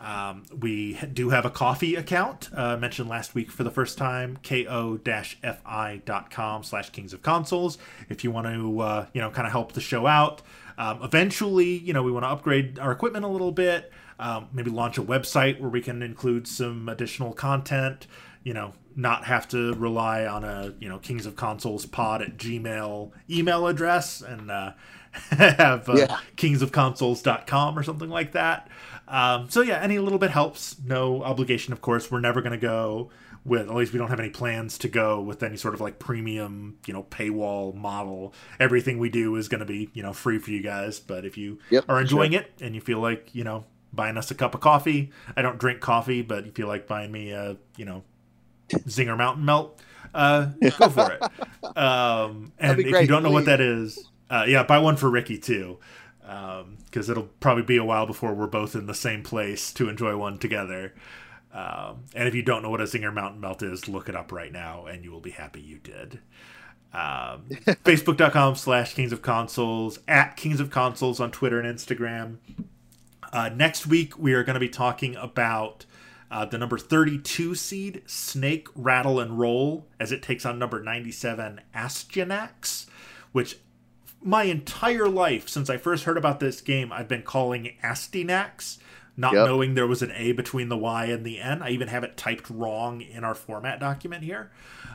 Um, 0.00 0.44
we 0.58 0.94
do 1.12 1.28
have 1.28 1.44
a 1.44 1.50
Ko-fi 1.50 1.94
account 1.94 2.48
uh, 2.54 2.76
mentioned 2.78 3.10
last 3.10 3.34
week 3.34 3.50
for 3.50 3.64
the 3.64 3.70
first 3.70 3.98
time 3.98 4.38
ko-fi.com 4.42 5.02
slash 6.62 6.90
kings 6.90 7.12
of 7.12 7.20
consoles 7.20 7.76
if 8.08 8.24
you 8.24 8.30
want 8.30 8.46
to 8.46 8.80
uh, 8.80 9.06
you 9.12 9.20
know 9.20 9.30
kind 9.30 9.46
of 9.46 9.52
help 9.52 9.72
the 9.72 9.80
show 9.82 10.06
out 10.06 10.40
um, 10.78 11.02
eventually 11.02 11.76
you 11.76 11.92
know 11.92 12.02
we 12.02 12.10
want 12.10 12.24
to 12.24 12.28
upgrade 12.28 12.78
our 12.78 12.92
equipment 12.92 13.26
a 13.26 13.28
little 13.28 13.52
bit 13.52 13.92
um, 14.18 14.48
maybe 14.54 14.70
launch 14.70 14.96
a 14.96 15.02
website 15.02 15.60
where 15.60 15.68
we 15.68 15.82
can 15.82 16.02
include 16.02 16.48
some 16.48 16.88
additional 16.88 17.34
content 17.34 18.06
you 18.42 18.54
know 18.54 18.72
not 18.96 19.24
have 19.24 19.48
to 19.48 19.74
rely 19.74 20.26
on 20.26 20.44
a 20.44 20.74
you 20.80 20.88
know 20.88 20.98
kings 20.98 21.26
of 21.26 21.36
consoles 21.36 21.86
pod 21.86 22.22
at 22.22 22.36
gmail 22.36 23.10
email 23.30 23.66
address 23.66 24.20
and 24.20 24.50
uh, 24.50 24.72
have 25.30 25.88
uh, 25.88 25.94
Yeah. 25.96 26.18
kingsofconsoles.com 26.36 27.78
or 27.78 27.82
something 27.82 28.10
like 28.10 28.32
that. 28.32 28.68
Um, 29.08 29.48
so 29.50 29.60
yeah 29.60 29.80
any 29.80 29.98
little 29.98 30.18
bit 30.18 30.30
helps. 30.30 30.76
No 30.84 31.22
obligation 31.22 31.72
of 31.72 31.80
course. 31.80 32.10
We're 32.10 32.20
never 32.20 32.40
going 32.40 32.52
to 32.52 32.58
go 32.58 33.10
with 33.44 33.68
at 33.70 33.74
least 33.74 33.92
we 33.92 33.98
don't 33.98 34.10
have 34.10 34.20
any 34.20 34.28
plans 34.28 34.76
to 34.76 34.86
go 34.88 35.18
with 35.20 35.42
any 35.42 35.56
sort 35.56 35.72
of 35.72 35.80
like 35.80 35.98
premium 35.98 36.78
you 36.86 36.92
know 36.94 37.04
paywall 37.04 37.74
model. 37.74 38.34
Everything 38.58 38.98
we 38.98 39.08
do 39.10 39.34
is 39.36 39.48
going 39.48 39.60
to 39.60 39.66
be 39.66 39.90
you 39.94 40.02
know 40.02 40.12
free 40.12 40.38
for 40.38 40.50
you 40.50 40.62
guys. 40.62 41.00
But 41.00 41.24
if 41.24 41.36
you 41.38 41.58
Yep, 41.70 41.84
are 41.88 42.00
enjoying 42.00 42.32
it 42.32 42.50
and 42.60 42.74
you 42.74 42.80
feel 42.80 43.00
like 43.00 43.34
you 43.34 43.44
know 43.44 43.64
buying 43.92 44.16
us 44.16 44.30
a 44.30 44.36
cup 44.36 44.54
of 44.54 44.60
coffee 44.60 45.10
i 45.36 45.42
don't 45.42 45.58
drink 45.58 45.80
coffee 45.80 46.22
but 46.22 46.46
you 46.46 46.52
feel 46.52 46.68
like 46.68 46.86
buying 46.86 47.10
me 47.10 47.32
a 47.32 47.56
you 47.76 47.84
know 47.84 48.04
zinger 48.70 49.16
mountain 49.16 49.44
melt. 49.44 49.80
Uh 50.14 50.46
go 50.78 50.88
for 50.88 51.12
it. 51.12 51.76
Um 51.76 52.52
and 52.58 52.80
if 52.80 52.86
you 52.86 53.06
don't 53.06 53.22
know 53.22 53.30
what 53.30 53.44
that 53.46 53.60
is 53.60 54.08
uh 54.30 54.44
yeah 54.46 54.62
buy 54.62 54.78
one 54.78 54.96
for 54.96 55.10
ricky 55.10 55.38
too. 55.38 55.78
Because 56.20 57.08
it'll 57.08 57.28
probably 57.40 57.64
be 57.64 57.76
a 57.76 57.84
while 57.84 58.06
before 58.06 58.34
we're 58.34 58.46
both 58.46 58.74
in 58.76 58.86
the 58.86 58.94
same 58.94 59.22
place 59.22 59.72
to 59.72 59.88
enjoy 59.88 60.16
one 60.16 60.38
together. 60.38 60.94
Um, 61.52 62.04
and 62.14 62.28
if 62.28 62.34
you 62.34 62.42
don't 62.42 62.62
know 62.62 62.70
what 62.70 62.80
a 62.80 62.84
zinger 62.84 63.12
mountain 63.12 63.40
melt 63.40 63.62
is 63.62 63.88
look 63.88 64.08
it 64.08 64.14
up 64.14 64.30
right 64.30 64.52
now 64.52 64.86
and 64.86 65.04
you 65.04 65.10
will 65.10 65.20
be 65.20 65.30
happy 65.32 65.60
you 65.60 65.78
did. 65.78 66.20
Um, 66.92 67.46
facebook.com 67.84 68.54
slash 68.56 68.94
kings 68.94 69.12
of 69.12 69.22
consoles 69.22 69.98
at 70.06 70.36
kings 70.36 70.60
of 70.60 70.70
consoles 70.70 71.18
on 71.20 71.30
twitter 71.30 71.60
and 71.60 71.76
instagram. 71.78 72.36
Uh, 73.32 73.48
next 73.48 73.86
week, 73.86 74.18
we 74.18 74.32
are 74.32 74.42
going 74.42 74.54
to 74.54 74.60
be 74.60 74.68
talking 74.68 75.14
about 75.16 75.86
uh, 76.30 76.44
the 76.44 76.58
number 76.58 76.78
32 76.78 77.54
seed, 77.54 78.02
Snake, 78.06 78.68
Rattle, 78.74 79.18
and 79.20 79.38
Roll, 79.38 79.86
as 79.98 80.12
it 80.12 80.22
takes 80.22 80.46
on 80.46 80.58
number 80.58 80.82
97, 80.82 81.60
Astyanax, 81.74 82.86
which 83.32 83.58
my 84.22 84.44
entire 84.44 85.08
life, 85.08 85.48
since 85.48 85.70
I 85.70 85.76
first 85.76 86.04
heard 86.04 86.18
about 86.18 86.40
this 86.40 86.60
game, 86.60 86.92
I've 86.92 87.08
been 87.08 87.22
calling 87.22 87.72
Astinax, 87.82 88.78
not 89.16 89.32
Yep. 89.32 89.46
knowing 89.46 89.74
there 89.74 89.86
was 89.86 90.02
an 90.02 90.12
A 90.14 90.32
between 90.32 90.68
the 90.68 90.76
Y 90.76 91.06
and 91.06 91.24
the 91.24 91.40
N. 91.40 91.62
I 91.62 91.70
even 91.70 91.88
have 91.88 92.04
it 92.04 92.16
typed 92.16 92.48
wrong 92.50 93.00
in 93.00 93.24
our 93.24 93.34
format 93.34 93.80
document 93.80 94.22
here. 94.22 94.50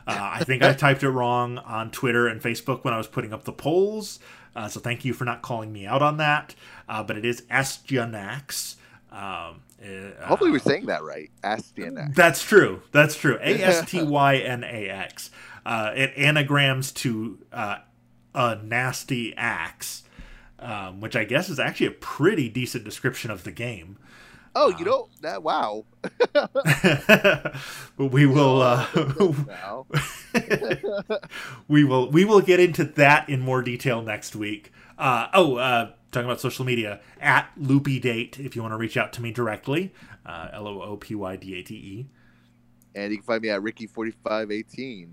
Uh, 0.06 0.16
I 0.34 0.44
think 0.44 0.62
I 0.62 0.72
typed 0.74 1.02
it 1.02 1.10
wrong 1.10 1.58
on 1.58 1.90
Twitter 1.90 2.26
and 2.28 2.40
Facebook 2.40 2.84
when 2.84 2.94
I 2.94 2.98
was 2.98 3.08
putting 3.08 3.32
up 3.32 3.44
the 3.44 3.52
polls. 3.52 4.20
Uh, 4.54 4.68
so 4.68 4.80
thank 4.80 5.04
you 5.04 5.12
for 5.12 5.24
not 5.24 5.42
calling 5.42 5.72
me 5.72 5.86
out 5.86 6.02
on 6.02 6.16
that. 6.16 6.54
Uh, 6.88 7.02
but 7.02 7.16
it 7.18 7.24
is 7.24 7.42
Astyanax. 7.50 8.76
Um, 9.16 9.62
uh, 9.82 10.26
Hopefully, 10.26 10.50
we're 10.50 10.58
saying 10.58 10.86
that 10.86 11.02
right. 11.02 11.30
Astyanax. 11.42 12.14
that's 12.14 12.42
true. 12.42 12.82
That's 12.92 13.16
true. 13.16 13.38
A 13.42 13.62
S 13.62 13.90
T 13.90 14.02
Y 14.02 14.36
N 14.36 14.62
A 14.62 14.88
X. 14.88 15.30
Uh, 15.64 15.92
it 15.94 16.12
anagrams 16.16 16.92
to 16.92 17.38
uh, 17.52 17.78
a 18.34 18.56
nasty 18.62 19.34
axe, 19.36 20.04
um, 20.58 21.00
which 21.00 21.16
I 21.16 21.24
guess 21.24 21.48
is 21.48 21.58
actually 21.58 21.86
a 21.86 21.92
pretty 21.92 22.50
decent 22.50 22.84
description 22.84 23.30
of 23.30 23.44
the 23.44 23.52
game. 23.52 23.98
Oh, 24.54 24.68
you 24.78 24.84
know 24.84 25.08
that. 25.22 25.42
Wow. 25.42 25.84
but 26.32 27.54
we 27.98 28.26
will. 28.26 28.62
Uh, 28.62 28.86
we 31.68 31.84
will 31.84 32.10
we 32.10 32.24
will 32.24 32.40
get 32.40 32.60
into 32.60 32.84
that 32.84 33.28
in 33.28 33.40
more 33.40 33.62
detail 33.62 34.02
next 34.02 34.36
week. 34.36 34.72
Uh, 34.98 35.28
oh, 35.34 35.56
uh, 35.56 35.92
talking 36.16 36.28
about 36.28 36.40
social 36.40 36.64
media 36.64 37.00
at 37.20 37.50
Loopy 37.56 38.00
Date 38.00 38.40
if 38.40 38.56
you 38.56 38.62
want 38.62 38.72
to 38.72 38.78
reach 38.78 38.96
out 38.96 39.12
to 39.14 39.22
me 39.22 39.30
directly. 39.30 39.92
Uh, 40.24 40.48
L 40.52 40.66
O 40.66 40.82
O 40.82 40.96
P 40.96 41.14
Y 41.14 41.36
D 41.36 41.58
A 41.58 41.62
T 41.62 41.74
E. 41.74 42.06
And 42.94 43.12
you 43.12 43.18
can 43.18 43.26
find 43.26 43.42
me 43.42 43.50
at 43.50 43.60
Ricky4518. 43.60 45.08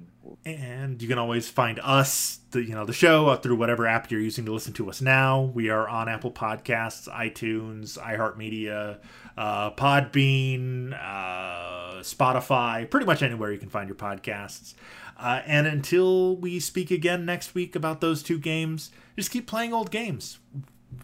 And 0.45 1.01
you 1.01 1.07
can 1.09 1.17
always 1.17 1.49
find 1.49 1.81
us, 1.83 2.39
the 2.51 2.63
you 2.63 2.73
know, 2.73 2.85
the 2.85 2.93
show 2.93 3.27
uh, 3.27 3.35
through 3.35 3.57
whatever 3.57 3.85
app 3.85 4.09
you're 4.09 4.21
using 4.21 4.45
to 4.45 4.53
listen 4.53 4.71
to 4.73 4.89
us 4.89 5.01
now. 5.01 5.41
We 5.53 5.69
are 5.69 5.89
on 5.89 6.07
Apple 6.07 6.31
Podcasts, 6.31 7.09
iTunes, 7.09 7.99
iHeartMedia, 7.99 8.99
uh, 9.37 9.71
Podbean, 9.71 10.93
uh, 10.93 11.99
Spotify, 11.99 12.89
pretty 12.89 13.05
much 13.05 13.21
anywhere 13.21 13.51
you 13.51 13.59
can 13.59 13.69
find 13.69 13.89
your 13.89 13.97
podcasts. 13.97 14.75
Uh, 15.17 15.41
and 15.45 15.67
until 15.67 16.37
we 16.37 16.61
speak 16.61 16.89
again 16.89 17.25
next 17.25 17.53
week 17.53 17.75
about 17.75 17.99
those 17.99 18.23
two 18.23 18.39
games, 18.39 18.91
just 19.17 19.29
keep 19.29 19.45
playing 19.45 19.73
old 19.73 19.91
games. 19.91 20.39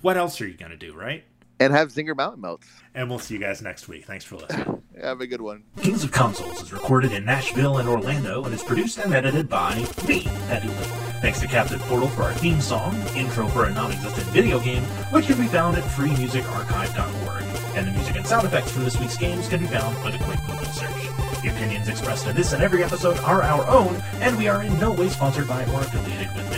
What 0.02 0.18
else 0.18 0.40
are 0.42 0.48
you 0.48 0.56
going 0.56 0.72
to 0.72 0.78
do, 0.78 0.94
right? 0.94 1.24
And 1.60 1.74
have 1.74 1.90
Zinger 1.90 2.16
Mountain 2.16 2.42
Melts. 2.42 2.68
And 2.96 3.10
we'll 3.10 3.20
see 3.20 3.34
you 3.34 3.40
guys 3.40 3.62
next 3.62 3.88
week. 3.88 4.06
Thanks 4.06 4.24
for 4.24 4.38
listening. 4.38 4.82
Have 5.02 5.22
a 5.22 5.28
good 5.28 5.40
one. 5.42 5.64
Kings 5.82 6.04
of 6.04 6.12
Consoles 6.12 6.62
is 6.62 6.74
recorded 6.74 7.14
in 7.14 7.24
Nashville 7.24 7.78
and 7.78 7.88
Orlando 7.88 8.44
and 8.44 8.54
is 8.54 8.64
produced 8.64 8.98
and 8.98 9.14
edited 9.14 9.48
by 9.48 9.76
me, 10.06 10.26
Ed 10.50 10.62
Doolin. 10.64 10.76
Thanks 11.22 11.40
to 11.40 11.48
Captain 11.48 11.80
Portal 11.80 12.10
for 12.10 12.24
our 12.24 12.34
theme 12.34 12.60
song, 12.60 12.96
intro 13.16 13.48
for 13.48 13.66
a 13.66 13.74
non-existent 13.74 14.28
video 14.28 14.60
game, 14.60 14.84
which 15.12 15.28
can 15.28 15.38
be 15.38 15.48
found 15.48 15.78
at 15.78 15.84
freemusicarchive.org. 15.84 17.44
And 17.78 17.88
the 17.88 17.92
music 17.92 18.18
and 18.18 18.28
sound 18.28 18.46
effects 18.46 18.72
for 18.72 18.80
this 18.80 19.00
week's 19.00 19.16
games 19.18 19.48
can 19.48 19.62
be 19.62 19.68
found 19.68 19.96
with 20.04 20.16
a 20.20 20.24
quick 20.26 20.40
Google 20.48 20.66
search. 20.66 21.42
The 21.42 21.50
opinions 21.50 21.88
expressed 21.88 22.28
in 22.28 22.36
this 22.36 22.52
and 22.52 22.62
every 22.62 22.84
episode 22.84 23.18
are 23.20 23.42
our 23.42 23.66
own, 23.68 23.96
and 24.16 24.38
we 24.38 24.50
are 24.50 24.64
in 24.64 24.78
no 24.80 24.92
way 24.92 25.08
sponsored 25.08 25.48
by 25.48 25.64
or 25.72 25.80
affiliated 25.82 26.36
with 26.36 26.49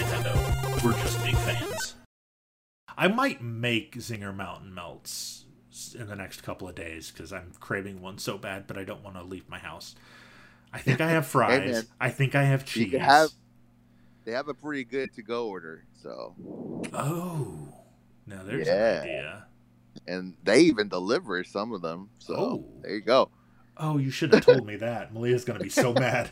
I 3.02 3.08
might 3.08 3.42
make 3.42 3.96
Zinger 3.96 4.36
Mountain 4.36 4.74
Melts 4.76 5.46
in 5.98 6.06
the 6.06 6.16
next 6.16 6.42
couple 6.44 6.68
of 6.70 6.76
days 6.76 7.10
because 7.10 7.34
I'm 7.34 7.52
craving 7.60 8.00
one 8.00 8.20
so 8.20 8.38
bad, 8.38 8.68
but 8.68 8.78
I 8.78 8.84
don't 8.84 9.04
want 9.04 9.16
to 9.16 9.24
leave 9.24 9.50
my 9.50 9.58
house. 9.58 9.96
I 10.72 10.78
think 10.78 11.02
I 11.02 11.10
have 11.10 11.26
fries. 11.36 11.72
man. 11.72 11.84
I 12.00 12.12
think 12.12 12.36
I 12.36 12.44
have 12.44 12.64
cheese. 12.64 12.94
have- 12.94 13.32
They 14.24 14.34
have 14.34 14.48
a 14.50 14.54
pretty 14.54 14.84
good 14.84 15.14
to 15.16 15.24
go 15.24 15.48
order. 15.48 15.84
So, 16.04 16.36
Oh, 16.94 17.70
now 18.28 18.44
there's 18.44 18.68
Yeah. 18.68 18.98
an 18.98 19.02
idea. 19.02 19.46
and 20.08 20.36
they 20.44 20.62
even 20.62 20.88
deliver 20.88 21.44
some 21.44 21.74
of 21.74 21.82
them. 21.82 22.10
So, 22.20 22.36
Oh. 22.36 22.66
there 22.84 22.94
you 22.94 23.02
go. 23.02 23.32
Oh, 23.78 23.98
you 23.98 24.12
should 24.12 24.32
have 24.34 24.46
told 24.46 24.66
me 24.68 24.76
that. 24.76 25.12
Malia's 25.14 25.44
going 25.44 25.58
to 25.58 25.64
be 25.64 25.70
so 25.72 25.92
mad. 26.06 26.30